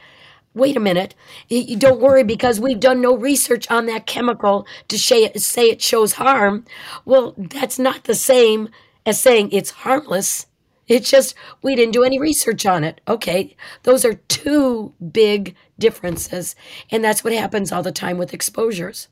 [0.55, 1.13] wait a minute,
[1.49, 5.69] you don't worry because we've done no research on that chemical to say it, say
[5.69, 6.65] it shows harm.
[7.03, 8.69] Well, that's not the same
[9.05, 10.47] as saying it's harmless.
[10.87, 13.01] It's just we didn't do any research on it.
[13.07, 16.55] Okay, those are two big differences.
[16.91, 19.07] And that's what happens all the time with exposures.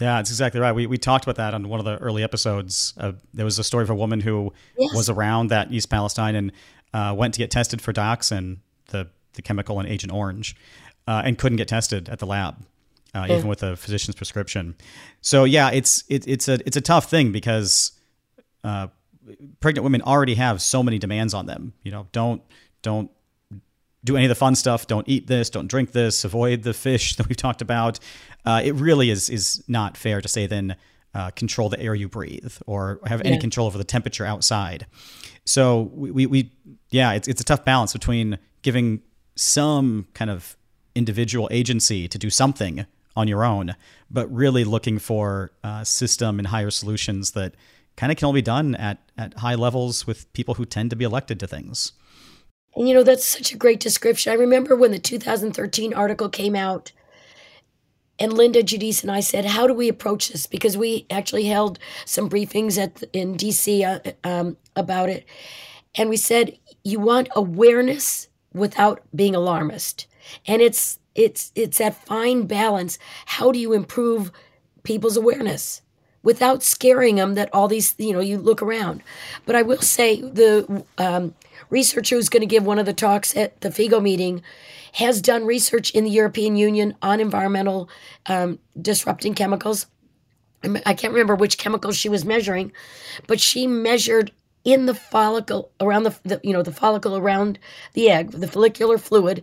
[0.00, 0.72] Yeah, that's exactly right.
[0.72, 2.94] We, we talked about that on one of the early episodes.
[2.96, 4.94] Uh, there was a story of a woman who yes.
[4.94, 6.52] was around that East Palestine and
[6.94, 8.58] uh, went to get tested for dioxin,
[8.88, 10.54] the the chemical in Agent Orange,
[11.06, 12.56] uh, and couldn't get tested at the lab,
[13.14, 14.74] uh, even with a physician's prescription.
[15.20, 17.92] So yeah, it's it, it's a it's a tough thing because
[18.64, 18.88] uh,
[19.60, 21.72] pregnant women already have so many demands on them.
[21.82, 22.42] You know, don't
[22.82, 23.10] don't
[24.04, 24.86] do any of the fun stuff.
[24.86, 25.50] Don't eat this.
[25.50, 26.24] Don't drink this.
[26.24, 27.98] Avoid the fish that we've talked about.
[28.44, 30.76] Uh, it really is is not fair to say then.
[31.14, 34.86] Uh, control the air you breathe or have any control over the temperature outside.
[35.44, 36.52] So we, we, we,
[36.88, 39.02] yeah, it's, it's a tough balance between giving
[39.36, 40.56] some kind of
[40.94, 42.86] individual agency to do something
[43.16, 43.74] on your own,
[44.10, 47.54] but really looking for uh, system and higher solutions that
[47.96, 50.96] kind of can only be done at, at high levels with people who tend to
[50.96, 51.92] be elected to things.
[52.74, 54.32] And you know, that's such a great description.
[54.32, 56.92] I remember when the 2013 article came out,
[58.18, 61.78] and Linda Giudice and I said, "How do we approach this?" Because we actually held
[62.04, 65.24] some briefings at in DC uh, um, about it,
[65.94, 70.06] and we said, "You want awareness without being alarmist.
[70.46, 72.98] And it's it's it's that fine balance.
[73.26, 74.30] How do you improve
[74.82, 75.82] people's awareness
[76.22, 79.02] without scaring them that all these you know you look around?
[79.46, 81.34] But I will say the um,
[81.70, 84.42] researcher who's going to give one of the talks at the FIGO meeting
[84.94, 87.88] has done research in the European Union on environmental
[88.26, 89.86] um, disrupting chemicals.
[90.64, 92.72] I can't remember which chemicals she was measuring,
[93.26, 94.30] but she measured
[94.64, 97.58] in the follicle around the, the, you know the follicle around
[97.94, 99.42] the egg the follicular fluid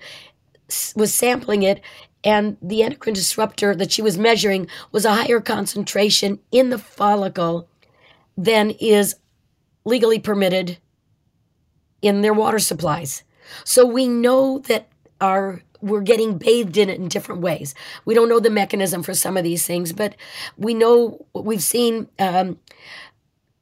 [0.95, 1.81] was sampling it
[2.23, 7.67] and the endocrine disruptor that she was measuring was a higher concentration in the follicle
[8.37, 9.15] than is
[9.83, 10.77] legally permitted
[12.01, 13.23] in their water supplies
[13.63, 14.87] so we know that
[15.21, 17.73] our we're getting bathed in it in different ways.
[18.05, 20.15] We don't know the mechanism for some of these things, but
[20.57, 22.59] we know we've seen um,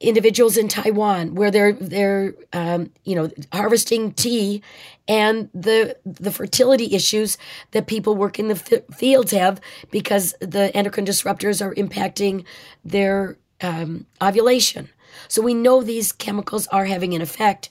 [0.00, 4.62] individuals in Taiwan where they're they're um, you know harvesting tea
[5.06, 7.38] and the the fertility issues
[7.72, 9.60] that people work in the f- fields have
[9.90, 12.44] because the endocrine disruptors are impacting
[12.84, 14.88] their um, ovulation.
[15.26, 17.68] So we know these chemicals are having an effect,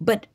[0.00, 0.26] but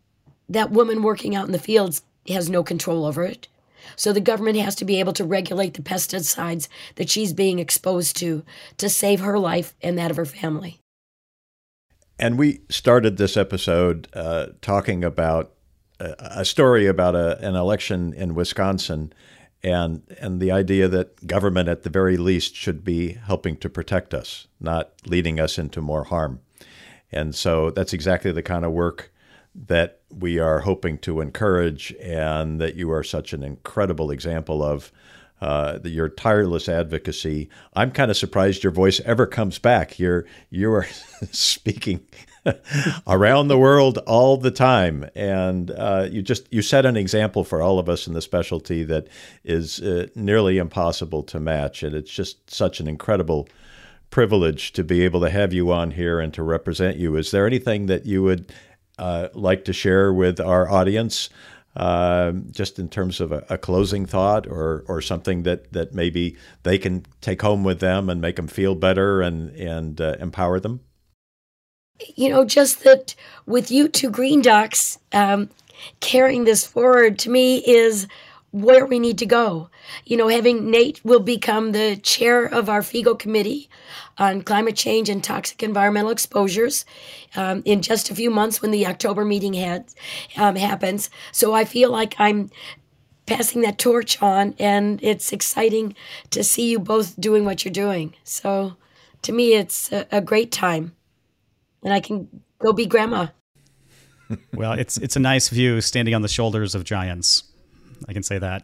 [0.49, 3.47] that woman working out in the fields has no control over it.
[3.95, 8.17] So the government has to be able to regulate the pesticides that she's being exposed
[8.17, 8.43] to
[8.77, 10.79] to save her life and that of her family.
[12.17, 15.51] And we started this episode uh, talking about
[15.99, 19.13] a, a story about a, an election in Wisconsin
[19.63, 24.13] and and the idea that government at the very least should be helping to protect
[24.13, 26.39] us, not leading us into more harm.
[27.11, 29.11] And so that's exactly the kind of work
[29.67, 34.91] that we are hoping to encourage, and that you are such an incredible example of.
[35.41, 37.49] Uh, your tireless advocacy.
[37.75, 39.99] I'm kind of surprised your voice ever comes back.
[39.99, 40.87] You're you are
[41.31, 42.07] speaking
[43.07, 47.61] around the world all the time, and uh, you just you set an example for
[47.61, 49.07] all of us in the specialty that
[49.43, 53.47] is uh, nearly impossible to match, and it's just such an incredible
[54.09, 57.15] privilege to be able to have you on here and to represent you.
[57.15, 58.53] Is there anything that you would
[58.97, 61.29] uh, like to share with our audience?
[61.75, 66.37] Uh, just in terms of a, a, closing thought or, or something that, that maybe
[66.63, 70.57] they can take home with them and make them feel better and, and uh, empower
[70.57, 70.79] them?
[72.15, 73.13] You know, just that
[73.45, 75.49] with you two Green Docs um,
[75.99, 78.07] carrying this forward to me is
[78.51, 79.69] where we need to go.
[80.05, 83.69] You know, having Nate will become the chair of our FIGO committee
[84.17, 86.85] on climate change and toxic environmental exposures
[87.35, 89.85] um, in just a few months when the October meeting had,
[90.37, 91.09] um, happens.
[91.31, 92.49] So I feel like I'm
[93.25, 95.95] passing that torch on, and it's exciting
[96.29, 98.13] to see you both doing what you're doing.
[98.23, 98.75] So
[99.23, 100.95] to me, it's a, a great time,
[101.83, 102.27] and I can
[102.59, 103.27] go be grandma.
[104.53, 107.43] well, it's it's a nice view standing on the shoulders of giants.
[108.07, 108.63] I can say that.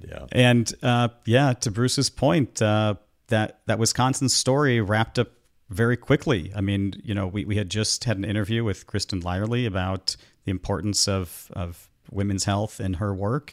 [0.00, 0.26] Yeah.
[0.32, 2.94] And uh, yeah, to Bruce's point, uh,
[3.30, 5.28] that that Wisconsin story wrapped up
[5.70, 6.52] very quickly.
[6.54, 10.16] I mean, you know, we, we had just had an interview with Kristin Lyerly about
[10.44, 13.52] the importance of of women's health in her work.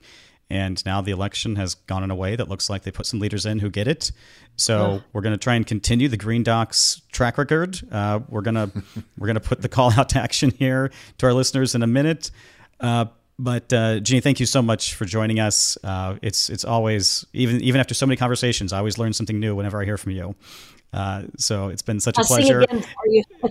[0.49, 3.19] And now the election has gone in a way that looks like they put some
[3.19, 4.11] leaders in who get it.
[4.55, 4.99] So yeah.
[5.11, 7.79] we're going to try and continue the Green Docs track record.
[7.91, 8.71] Uh, we're gonna
[9.17, 12.31] we're gonna put the call out to action here to our listeners in a minute.
[12.79, 13.05] Uh,
[13.39, 15.77] but uh, Jeannie, thank you so much for joining us.
[15.83, 19.55] Uh, it's it's always even even after so many conversations, I always learn something new
[19.55, 20.35] whenever I hear from you.
[20.93, 22.65] Uh, so it's been such a I'll pleasure.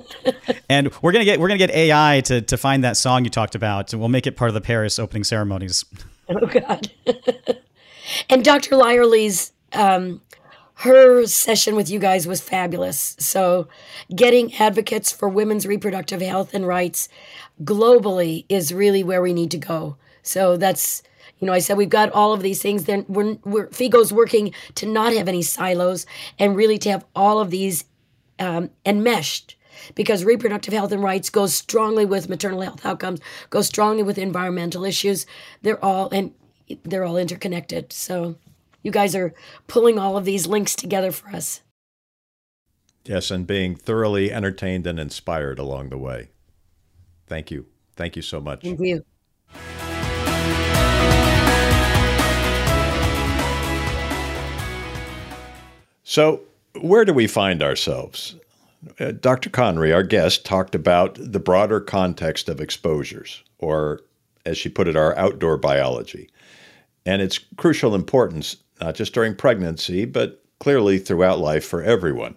[0.68, 3.54] and we're gonna get we're gonna get AI to to find that song you talked
[3.54, 5.84] about, and we'll make it part of the Paris opening ceremonies.
[6.28, 6.90] Oh God!
[8.28, 8.74] and Dr.
[8.74, 10.20] Lyerly's um,
[10.78, 13.16] her session with you guys was fabulous.
[13.18, 13.68] So,
[14.14, 17.08] getting advocates for women's reproductive health and rights
[17.62, 19.96] globally is really where we need to go.
[20.22, 21.02] So that's
[21.38, 22.84] you know, I said we've got all of these things.
[22.84, 26.06] Then we're, we're FIGO's working to not have any silos
[26.38, 27.84] and really to have all of these
[28.38, 29.56] um, enmeshed
[29.94, 34.84] because reproductive health and rights goes strongly with maternal health outcomes, goes strongly with environmental
[34.84, 35.26] issues.
[35.62, 36.32] They're all and
[36.84, 37.92] they're all interconnected.
[37.92, 38.36] So
[38.82, 39.34] you guys are
[39.66, 41.60] pulling all of these links together for us.
[43.04, 46.30] Yes, and being thoroughly entertained and inspired along the way.
[47.26, 47.66] Thank you.
[47.96, 48.62] Thank you so much.
[48.62, 49.04] Thank you.
[56.04, 56.40] So,
[56.80, 58.36] where do we find ourselves?
[59.00, 59.50] Uh, Dr.
[59.50, 64.00] Conry, our guest, talked about the broader context of exposures, or
[64.44, 66.30] as she put it, our outdoor biology,
[67.04, 72.36] and its crucial importance, not just during pregnancy, but clearly throughout life for everyone.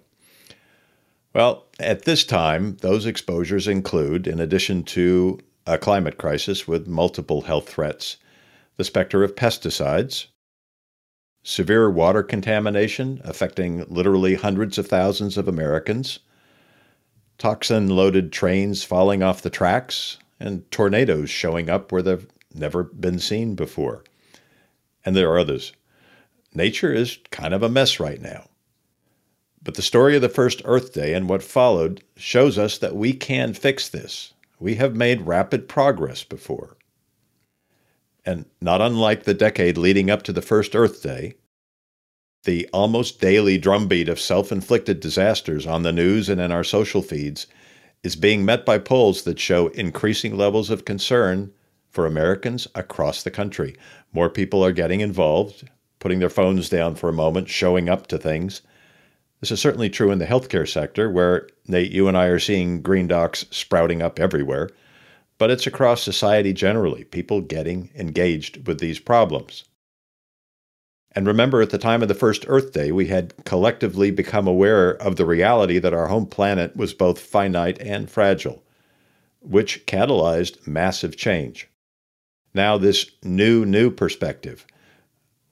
[1.34, 7.42] Well, at this time, those exposures include, in addition to a climate crisis with multiple
[7.42, 8.18] health threats,
[8.78, 10.28] the specter of pesticides,
[11.44, 16.20] severe water contamination affecting literally hundreds of thousands of Americans,
[17.38, 23.20] toxin loaded trains falling off the tracks, and tornadoes showing up where they've never been
[23.20, 24.04] seen before.
[25.06, 25.74] And there are others.
[26.54, 28.49] Nature is kind of a mess right now.
[29.62, 33.14] But the story of the first Earth Day and what followed shows us that we
[33.14, 34.34] can fix this.
[34.60, 36.78] We have made rapid progress before.
[38.26, 41.36] And not unlike the decade leading up to the first Earth Day,
[42.44, 47.02] the almost daily drumbeat of self inflicted disasters on the news and in our social
[47.02, 47.48] feeds
[48.02, 51.52] is being met by polls that show increasing levels of concern
[51.90, 53.76] for Americans across the country.
[54.14, 55.68] More people are getting involved,
[56.00, 58.62] putting their phones down for a moment, showing up to things.
[59.40, 62.82] This is certainly true in the healthcare sector, where, Nate, you and I are seeing
[62.82, 64.70] green docs sprouting up everywhere,
[65.38, 69.64] but it's across society generally, people getting engaged with these problems.
[71.14, 74.92] And remember, at the time of the first Earth Day, we had collectively become aware
[75.02, 78.62] of the reality that our home planet was both finite and fragile,
[79.42, 81.68] which catalyzed massive change.
[82.54, 84.68] Now, this new, new perspective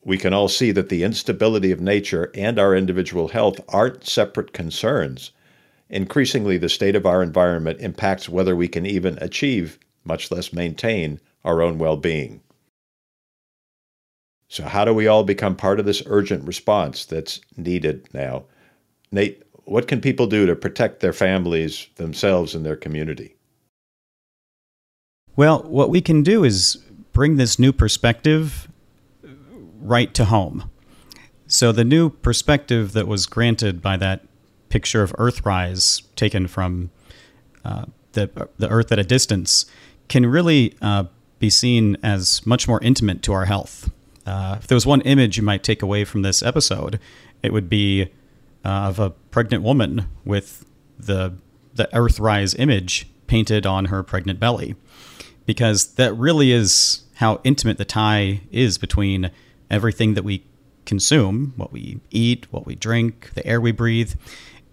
[0.08, 4.54] we can all see that the instability of nature and our individual health aren't separate
[4.54, 5.32] concerns.
[5.90, 11.20] increasingly the state of our environment impacts whether we can even achieve, much less maintain,
[11.44, 12.40] our own well being.
[14.48, 18.46] So, how do we all become part of this urgent response that's needed now?
[19.12, 23.36] Nate, what can people do to protect their families, themselves, and their community?
[25.36, 26.78] Well, what we can do is
[27.12, 28.70] bring this new perspective
[29.88, 30.70] right to home.
[31.48, 34.26] So, the new perspective that was granted by that
[34.70, 36.90] picture of Earthrise taken from
[37.64, 39.66] uh, the, the Earth at a distance
[40.10, 41.06] can really uh,
[41.40, 43.90] be seen as much more intimate to our health.
[44.26, 47.00] Uh, if there was one image you might take away from this episode,
[47.42, 48.10] it would be
[48.66, 50.66] uh, of a pregnant woman with
[51.00, 51.34] the
[51.74, 54.76] the Earthrise image painted on her pregnant belly,
[55.46, 59.30] because that really is how intimate the tie is between
[59.70, 60.44] everything that we
[60.86, 64.14] consume, what we eat, what we drink, the air we breathe,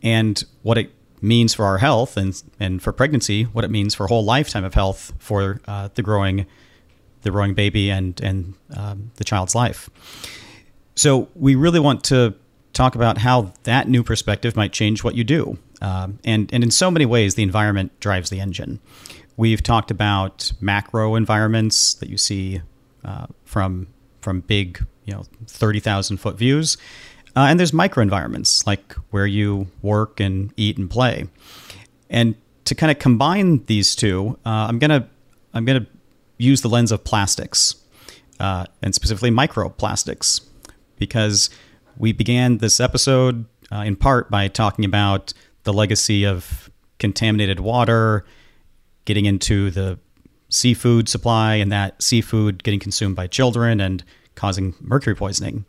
[0.02, 4.04] and what it means for our health and and for pregnancy, what it means for
[4.04, 6.46] a whole lifetime of health for uh, the growing
[7.22, 9.90] the growing baby and and um, the child's life.
[10.94, 12.34] So we really want to
[12.72, 16.70] talk about how that new perspective might change what you do, um, and and in
[16.70, 18.80] so many ways, the environment drives the engine.
[19.36, 22.62] We've talked about macro environments that you see
[23.04, 23.88] uh, from
[24.24, 26.76] from big, you know, thirty thousand foot views,
[27.36, 31.26] uh, and there's microenvironments like where you work and eat and play.
[32.08, 35.08] And to kind of combine these two, uh, I'm gonna
[35.52, 35.86] I'm gonna
[36.38, 37.76] use the lens of plastics,
[38.40, 40.40] uh, and specifically microplastics,
[40.98, 41.50] because
[41.98, 48.24] we began this episode uh, in part by talking about the legacy of contaminated water,
[49.04, 49.98] getting into the
[50.54, 55.64] seafood supply, and that seafood getting consumed by children and causing mercury poisoning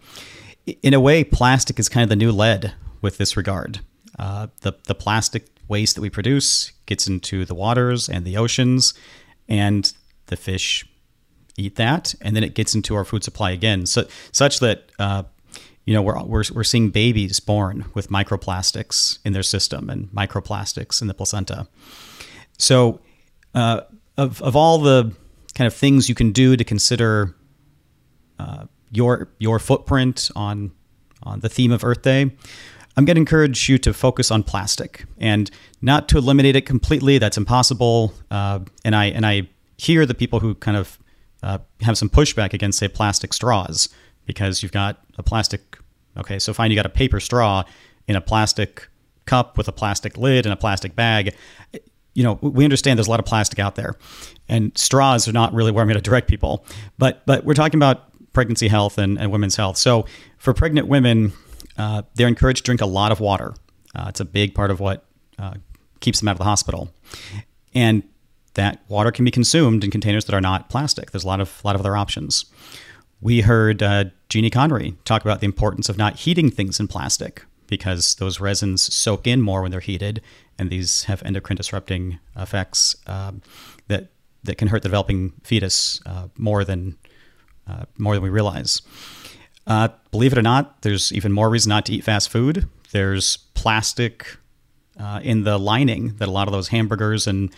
[0.65, 3.79] in a way, plastic is kind of the new lead with this regard.
[4.17, 8.93] Uh, the the plastic waste that we produce gets into the waters and the oceans,
[9.47, 9.93] and
[10.27, 10.86] the fish
[11.57, 13.86] eat that, and then it gets into our food supply again.
[13.86, 15.23] So such that uh,
[15.86, 21.01] you know we're, we're we're seeing babies born with microplastics in their system and microplastics
[21.01, 21.67] in the placenta.
[22.57, 23.01] So
[23.53, 23.81] uh,
[24.18, 25.13] of of all the
[25.55, 27.36] kind of things you can do to consider
[28.39, 30.72] uh, your your footprint on
[31.24, 32.32] on the theme of Earth Day,
[32.97, 35.49] I'm going to encourage you to focus on plastic and
[35.82, 37.18] not to eliminate it completely.
[37.18, 38.13] That's impossible.
[38.32, 40.99] Uh, and I and I hear the people who kind of
[41.43, 43.89] uh, have some pushback against say plastic straws
[44.26, 45.78] because you've got a plastic.
[46.18, 47.63] Okay, so fine, you got a paper straw
[48.07, 48.88] in a plastic
[49.26, 51.36] cup with a plastic lid and a plastic bag.
[52.16, 53.95] You know, we understand there's a lot of plastic out there,
[54.49, 56.66] and straws are not really where I'm going to direct people.
[56.97, 59.78] But but we're talking about pregnancy health and, and women's health.
[59.78, 60.05] So
[60.38, 61.34] for pregnant women,
[61.78, 63.53] uh, they're encouraged to drink a lot of water.
[63.95, 65.05] Uh, it's a big part of what
[65.39, 65.55] uh,
[66.01, 66.93] keeps them out of the hospital.
[67.74, 68.03] And
[68.53, 71.11] that water can be consumed in containers that are not plastic.
[71.11, 72.45] There's a lot of lot of other options.
[73.22, 77.43] We heard uh, Jeannie Conry talk about the importance of not heating things in plastic
[77.68, 80.22] because those resins soak in more when they're heated,
[80.57, 83.41] and these have endocrine disrupting effects um,
[83.88, 84.09] that
[84.43, 86.97] that can hurt the developing fetus uh, more than
[87.68, 88.82] uh, more than we realize.
[89.68, 92.68] Uh, believe it or not, there's even more reason not to eat fast food.
[92.91, 94.38] There's plastic
[94.99, 97.51] uh, in the lining that a lot of those hamburgers and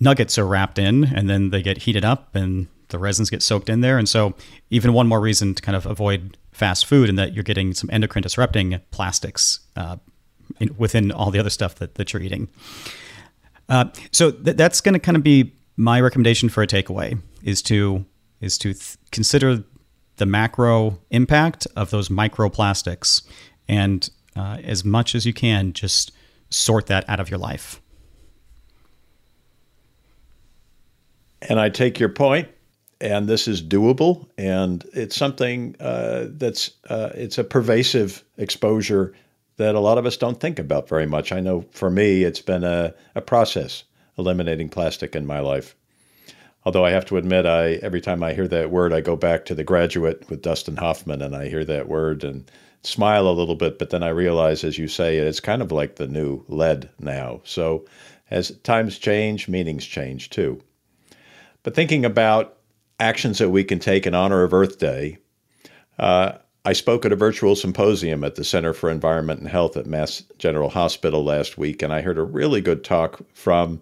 [0.00, 3.68] nuggets are wrapped in, and then they get heated up and the resins get soaked
[3.68, 3.98] in there.
[3.98, 4.34] And so,
[4.70, 7.90] even one more reason to kind of avoid fast food, and that you're getting some
[7.92, 9.96] endocrine disrupting plastics uh,
[10.58, 12.48] in, within all the other stuff that, that you're eating.
[13.68, 17.60] Uh, so, th- that's going to kind of be my recommendation for a takeaway is
[17.62, 18.06] to
[18.40, 19.62] is to th- consider
[20.16, 23.22] the macro impact of those microplastics
[23.68, 26.12] and uh, as much as you can just
[26.48, 27.82] sort that out of your life
[31.42, 32.48] and i take your point
[33.00, 39.14] and this is doable and it's something uh, that's uh, it's a pervasive exposure
[39.56, 42.40] that a lot of us don't think about very much i know for me it's
[42.40, 43.84] been a, a process
[44.18, 45.74] eliminating plastic in my life
[46.66, 49.44] Although I have to admit, I every time I hear that word, I go back
[49.44, 52.50] to The Graduate with Dustin Hoffman, and I hear that word and
[52.82, 53.78] smile a little bit.
[53.78, 57.40] But then I realize, as you say, it's kind of like the new lead now.
[57.44, 57.84] So
[58.32, 60.60] as times change, meanings change too.
[61.62, 62.55] But thinking about
[62.98, 65.18] actions that we can take in honor of Earth Day,
[65.98, 66.32] uh,
[66.64, 70.24] I spoke at a virtual symposium at the Center for Environment and Health at Mass
[70.38, 73.80] General Hospital last week, and I heard a really good talk from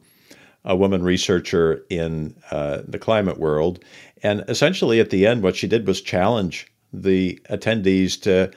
[0.67, 3.83] a woman researcher in uh, the climate world.
[4.23, 8.51] And essentially, at the end, what she did was challenge the attendees to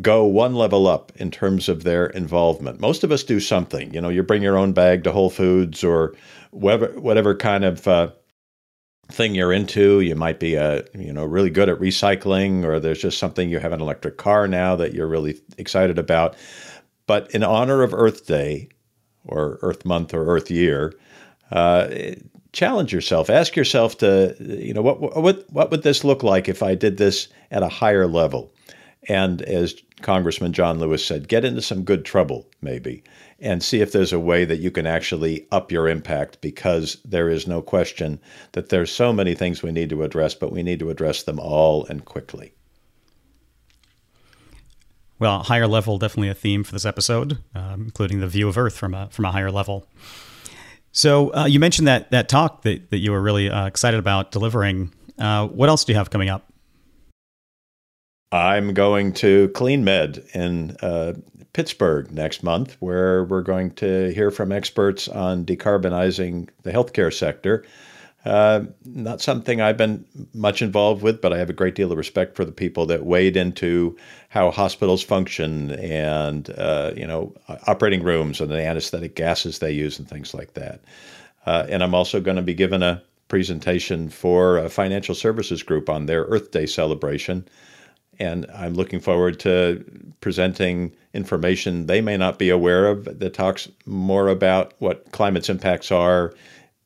[0.00, 2.80] go one level up in terms of their involvement.
[2.80, 3.92] Most of us do something.
[3.92, 6.14] You know, you bring your own bag to Whole Foods or
[6.50, 8.10] whatever, whatever kind of uh,
[9.12, 10.00] thing you're into.
[10.00, 13.48] You might be a uh, you know really good at recycling, or there's just something
[13.48, 16.36] you have an electric car now that you're really excited about.
[17.06, 18.68] But in honor of Earth Day,
[19.24, 20.94] or Earth Month, or Earth Year,
[21.50, 21.88] uh,
[22.52, 23.30] challenge yourself.
[23.30, 26.96] Ask yourself to you know what what what would this look like if I did
[26.98, 28.52] this at a higher level?
[29.08, 33.02] And as Congressman John Lewis said, get into some good trouble, maybe,
[33.42, 37.28] and see if there's a way that you can actually up your impact because there
[37.28, 38.20] is no question
[38.52, 41.40] that there's so many things we need to address, but we need to address them
[41.40, 42.54] all and quickly.
[45.18, 48.76] Well, higher level definitely a theme for this episode, um, including the view of Earth
[48.76, 49.86] from a from a higher level.
[50.90, 54.32] So uh, you mentioned that that talk that, that you were really uh, excited about
[54.32, 54.92] delivering.
[55.18, 56.52] Uh, what else do you have coming up?
[58.32, 61.12] I'm going to Clean Med in uh,
[61.52, 67.64] Pittsburgh next month, where we're going to hear from experts on decarbonizing the healthcare sector.
[68.24, 71.98] Uh, not something I've been much involved with, but I have a great deal of
[71.98, 73.96] respect for the people that wade into
[74.28, 77.34] how hospitals function and uh, you know
[77.66, 80.80] operating rooms and the anesthetic gases they use and things like that.
[81.46, 85.88] Uh, and I'm also going to be given a presentation for a financial services group
[85.88, 87.48] on their Earth Day celebration
[88.22, 89.84] and I'm looking forward to
[90.20, 95.90] presenting information they may not be aware of that talks more about what climate's impacts
[95.90, 96.32] are,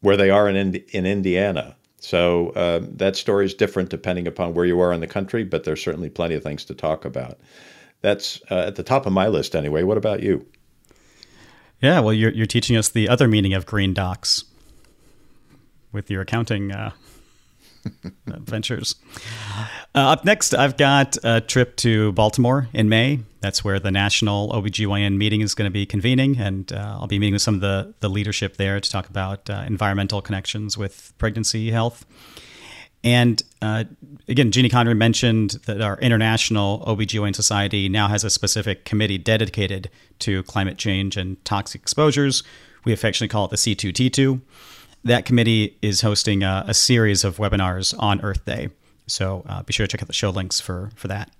[0.01, 1.77] where they are in in Indiana.
[1.99, 5.65] So uh, that story is different depending upon where you are in the country, but
[5.65, 7.39] there's certainly plenty of things to talk about.
[8.01, 9.83] That's uh, at the top of my list anyway.
[9.83, 10.47] What about you?
[11.81, 14.45] Yeah, well, you're you're teaching us the other meaning of green docs
[15.93, 16.93] with your accounting uh,
[18.27, 18.97] adventures.
[19.95, 23.21] Uh, up next, I've got a trip to Baltimore in May.
[23.41, 27.19] That's where the national OBGYN meeting is going to be convening, and uh, I'll be
[27.19, 31.13] meeting with some of the, the leadership there to talk about uh, environmental connections with
[31.19, 32.05] pregnancy health.
[33.05, 33.85] And uh,
[34.27, 39.91] again, Jeannie Conry mentioned that our International OBGYN Society now has a specific committee dedicated
[40.21, 42.43] to climate change and toxic exposures.
[42.85, 44.41] We affectionately call it the C2T2
[45.07, 48.69] that committee is hosting a, a series of webinars on Earth Day.
[49.07, 51.31] So uh, be sure to check out the show links for, for that.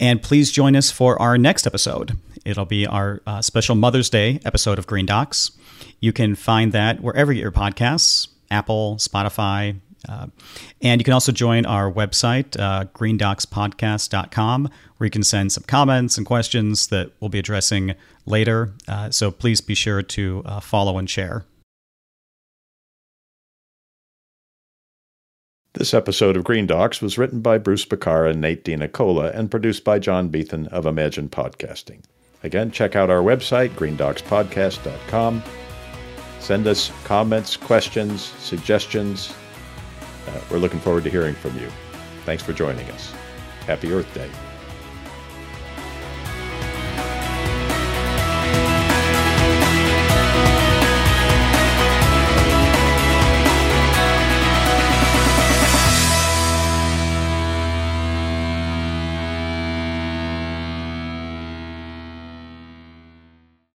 [0.00, 2.18] And please join us for our next episode.
[2.44, 5.52] It'll be our uh, special Mother's Day episode of Green Docs.
[6.00, 9.80] You can find that wherever you get your podcasts Apple, Spotify.
[10.08, 10.28] Uh,
[10.80, 16.16] and you can also join our website, uh, greendocspodcast.com, where you can send some comments
[16.16, 17.94] and questions that we'll be addressing
[18.26, 18.72] later.
[18.88, 21.44] Uh, so please be sure to uh, follow and share.
[25.74, 29.84] This episode of Green Docs was written by Bruce Bekkar and Nate DeNicola and produced
[29.84, 32.02] by John Beathan of Imagine Podcasting.
[32.44, 35.42] Again, check out our website, greendocspodcast.com.
[36.40, 39.32] Send us comments, questions, suggestions.
[40.28, 41.68] Uh, we're looking forward to hearing from you.
[42.24, 43.12] Thanks for joining us.
[43.66, 44.30] Happy Earth Day.